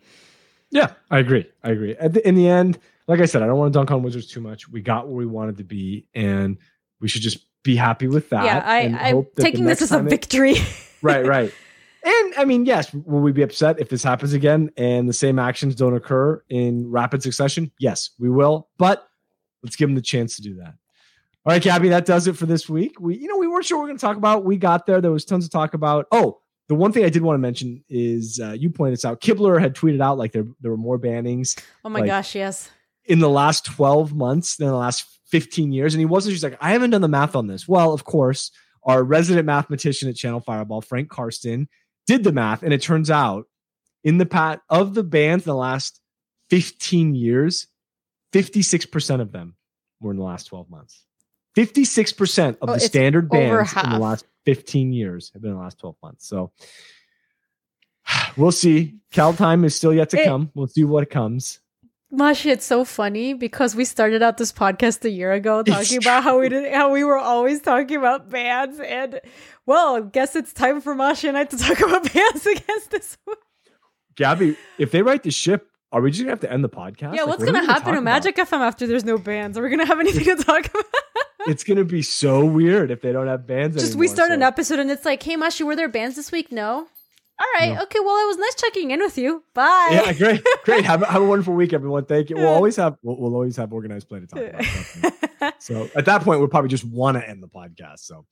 [0.69, 2.77] yeah i agree i agree At the, in the end
[3.07, 5.15] like i said i don't want to dunk on wizards too much we got where
[5.15, 6.57] we wanted to be and
[6.99, 10.01] we should just be happy with that yeah, I, I'm that taking this as a
[10.01, 10.55] victory.
[11.01, 11.53] right, right.
[12.03, 15.37] And I mean, yes, will we be upset if this happens again and the same
[15.37, 17.71] actions don't occur in rapid succession?
[17.79, 18.69] Yes, we will.
[18.77, 19.07] But
[19.63, 20.73] let's give them the chance to do that.
[21.45, 22.99] All right, Gabby, that does it for this week.
[22.99, 24.43] We, you know, we weren't sure we are going to talk about.
[24.45, 25.01] We got there.
[25.01, 26.05] There was tons to talk about.
[26.11, 29.21] Oh, the one thing I did want to mention is uh, you pointed this out.
[29.21, 32.69] Kibler had tweeted out like there there were more bannings Oh my Like- gosh, yes.
[33.05, 35.93] in the last 12 months than the last 15 years.
[35.93, 37.67] And he wasn't just like, I haven't done the math on this.
[37.67, 38.51] Well, of course,
[38.83, 41.67] our resident mathematician at Channel Fireball, Frank Karsten,
[42.07, 42.63] did the math.
[42.63, 43.45] And it turns out
[44.03, 45.99] in the pat of the bands in the last
[46.49, 47.67] 15 years,
[48.33, 49.55] 56% of them
[49.99, 51.05] were in the last 12 months.
[51.57, 55.57] 56% of Oh, the standard bands bans in the last 15 years have been in
[55.57, 56.27] the last 12 months.
[56.27, 56.51] So
[58.37, 58.95] we'll see.
[59.11, 60.51] Cal time is still yet to It- come.
[60.55, 61.60] We'll see what comes.
[62.13, 66.23] Mashi, it's so funny because we started out this podcast a year ago talking about
[66.23, 69.21] how we did how we were always talking about bands and
[69.65, 73.17] well, I guess it's time for Mashi and I to talk about bands against this
[73.23, 73.37] one.
[74.15, 77.15] Gabby, if they write the ship, are we just gonna have to end the podcast?
[77.15, 78.03] Yeah, Like, what's what gonna happen to about?
[78.03, 79.57] Magic FM after there's no bands?
[79.57, 80.85] Are we gonna have anything to talk about?
[81.47, 83.77] It's gonna be so weird if they don't have bands.
[83.77, 86.31] Just we anymore, start an episode and it's like, hey Mashi, were there bands this
[86.31, 86.51] week?
[86.51, 86.87] No.
[87.41, 87.81] All right, No.
[87.83, 87.99] okay.
[87.99, 89.43] Well, it was nice checking in with you.
[89.55, 89.89] Bye.
[89.91, 90.85] Yeah, great, great.
[90.85, 92.05] Have, a- have a wonderful week, everyone.
[92.05, 92.35] Thank you.
[92.35, 95.13] We'll always have we'll, we'll always have organized play to talk about.
[95.59, 97.99] So at that point, we'll probably just want to end the podcast.
[98.01, 98.25] So,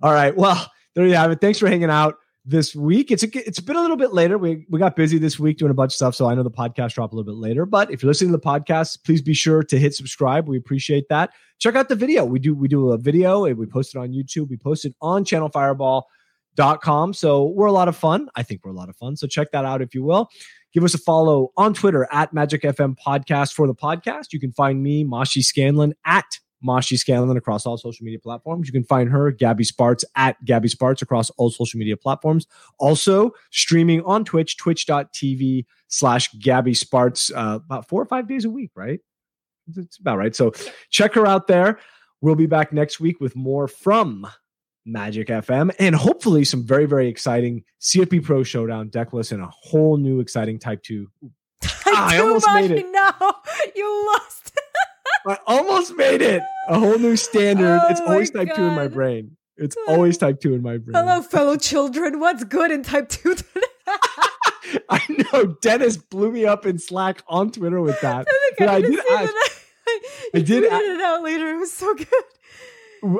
[0.00, 0.34] all right.
[0.36, 1.40] Well, there you have it.
[1.40, 2.14] Thanks for hanging out.
[2.44, 3.10] this week.
[3.10, 4.38] It's a, it's been a little bit later.
[4.38, 6.50] We we got busy this week doing a bunch of stuff, so I know the
[6.50, 7.66] podcast dropped a little bit later.
[7.66, 10.46] But if you're listening to the podcast, please be sure to hit subscribe.
[10.48, 11.30] We appreciate that.
[11.58, 12.24] Check out the video.
[12.24, 14.48] We do we do a video and we post it on YouTube.
[14.48, 16.06] We post it on Channel Fireball
[16.56, 17.14] dot com.
[17.14, 18.28] So we're a lot of fun.
[18.34, 19.16] I think we're a lot of fun.
[19.16, 20.28] So check that out if you will.
[20.72, 24.32] Give us a follow on Twitter at Magic FM Podcast for the podcast.
[24.32, 26.26] You can find me, Mashi Scanlon, at
[26.66, 28.66] Mashi Scanlon across all social media platforms.
[28.66, 32.46] You can find her, Gabby Spartz, at Gabby Spartz across all social media platforms.
[32.78, 38.50] Also streaming on Twitch, twitch.tv slash Gabby Spartz, uh, about four or five days a
[38.50, 39.00] week, right?
[39.76, 40.34] It's about right.
[40.34, 40.52] So
[40.90, 41.78] check her out there.
[42.20, 44.26] We'll be back next week with more from
[44.86, 49.96] Magic FM and hopefully some very, very exciting CFB Pro Showdown decklist and a whole
[49.96, 51.10] new exciting Type 2.
[51.64, 51.68] Ah,
[52.10, 52.86] I almost made it.
[52.90, 53.10] No,
[53.74, 54.52] you lost.
[55.26, 56.42] I almost made it.
[56.68, 57.80] A whole new standard.
[57.82, 58.56] Oh it's always type God.
[58.56, 59.36] two in my brain.
[59.56, 60.94] It's always type two in my brain.
[60.94, 62.20] Hello, fellow children.
[62.20, 63.34] What's good in type two?
[63.34, 63.60] today?
[64.88, 65.56] I know.
[65.62, 68.26] Dennis blew me up in Slack on Twitter with that.
[68.60, 69.34] I, I did ask,
[69.88, 70.00] I,
[70.34, 71.48] I did it out later.
[71.48, 72.06] It was so good.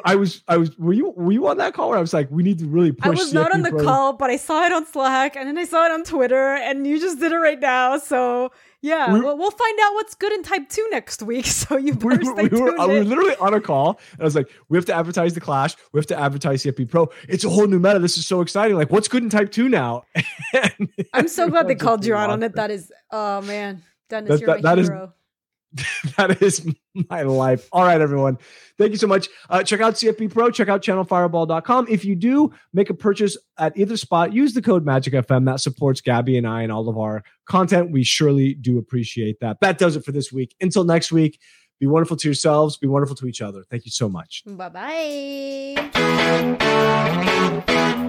[0.05, 0.77] I was, I was.
[0.79, 1.91] Were you, were you on that call?
[1.91, 3.07] Where I was like, we need to really push.
[3.07, 5.65] I was not on the call, but I saw it on Slack, and then I
[5.65, 7.99] saw it on Twitter, and you just did it right now.
[7.99, 8.53] So
[8.87, 11.47] yeah, we, well, we'll find out what's good in Type Two next week.
[11.57, 14.21] So you better we, stay we, were, tuned we were literally on a call, and
[14.21, 15.75] I was like, we have to advertise the Clash.
[15.93, 17.09] We have to advertise CFB Pro.
[17.29, 17.99] It's a whole new meta.
[17.99, 18.77] This is so exciting.
[18.77, 20.05] Like, what's good in Type Two now?
[21.13, 22.55] I'm so glad they called you out on it.
[22.55, 25.05] That is, oh man, Dennis, that, you're that, my that hero.
[25.05, 25.11] Is,
[26.17, 26.67] that is
[27.09, 27.69] my life.
[27.73, 28.39] All right, everyone.
[28.79, 29.29] Thank you so much.
[29.49, 30.51] Uh, check out CFB Pro.
[30.51, 31.87] Check out channelfireball.com.
[31.89, 35.47] If you do make a purchase at either spot, use the code MAGICFM.
[35.47, 37.91] That supports Gabby and I and all of our content.
[37.91, 39.61] We surely do appreciate that.
[39.61, 40.55] That does it for this week.
[40.61, 41.41] Until next week,
[41.79, 42.77] be wonderful to yourselves.
[42.77, 43.65] Be wonderful to each other.
[43.71, 44.43] Thank you so much.
[44.47, 44.69] Bye
[47.67, 48.03] bye.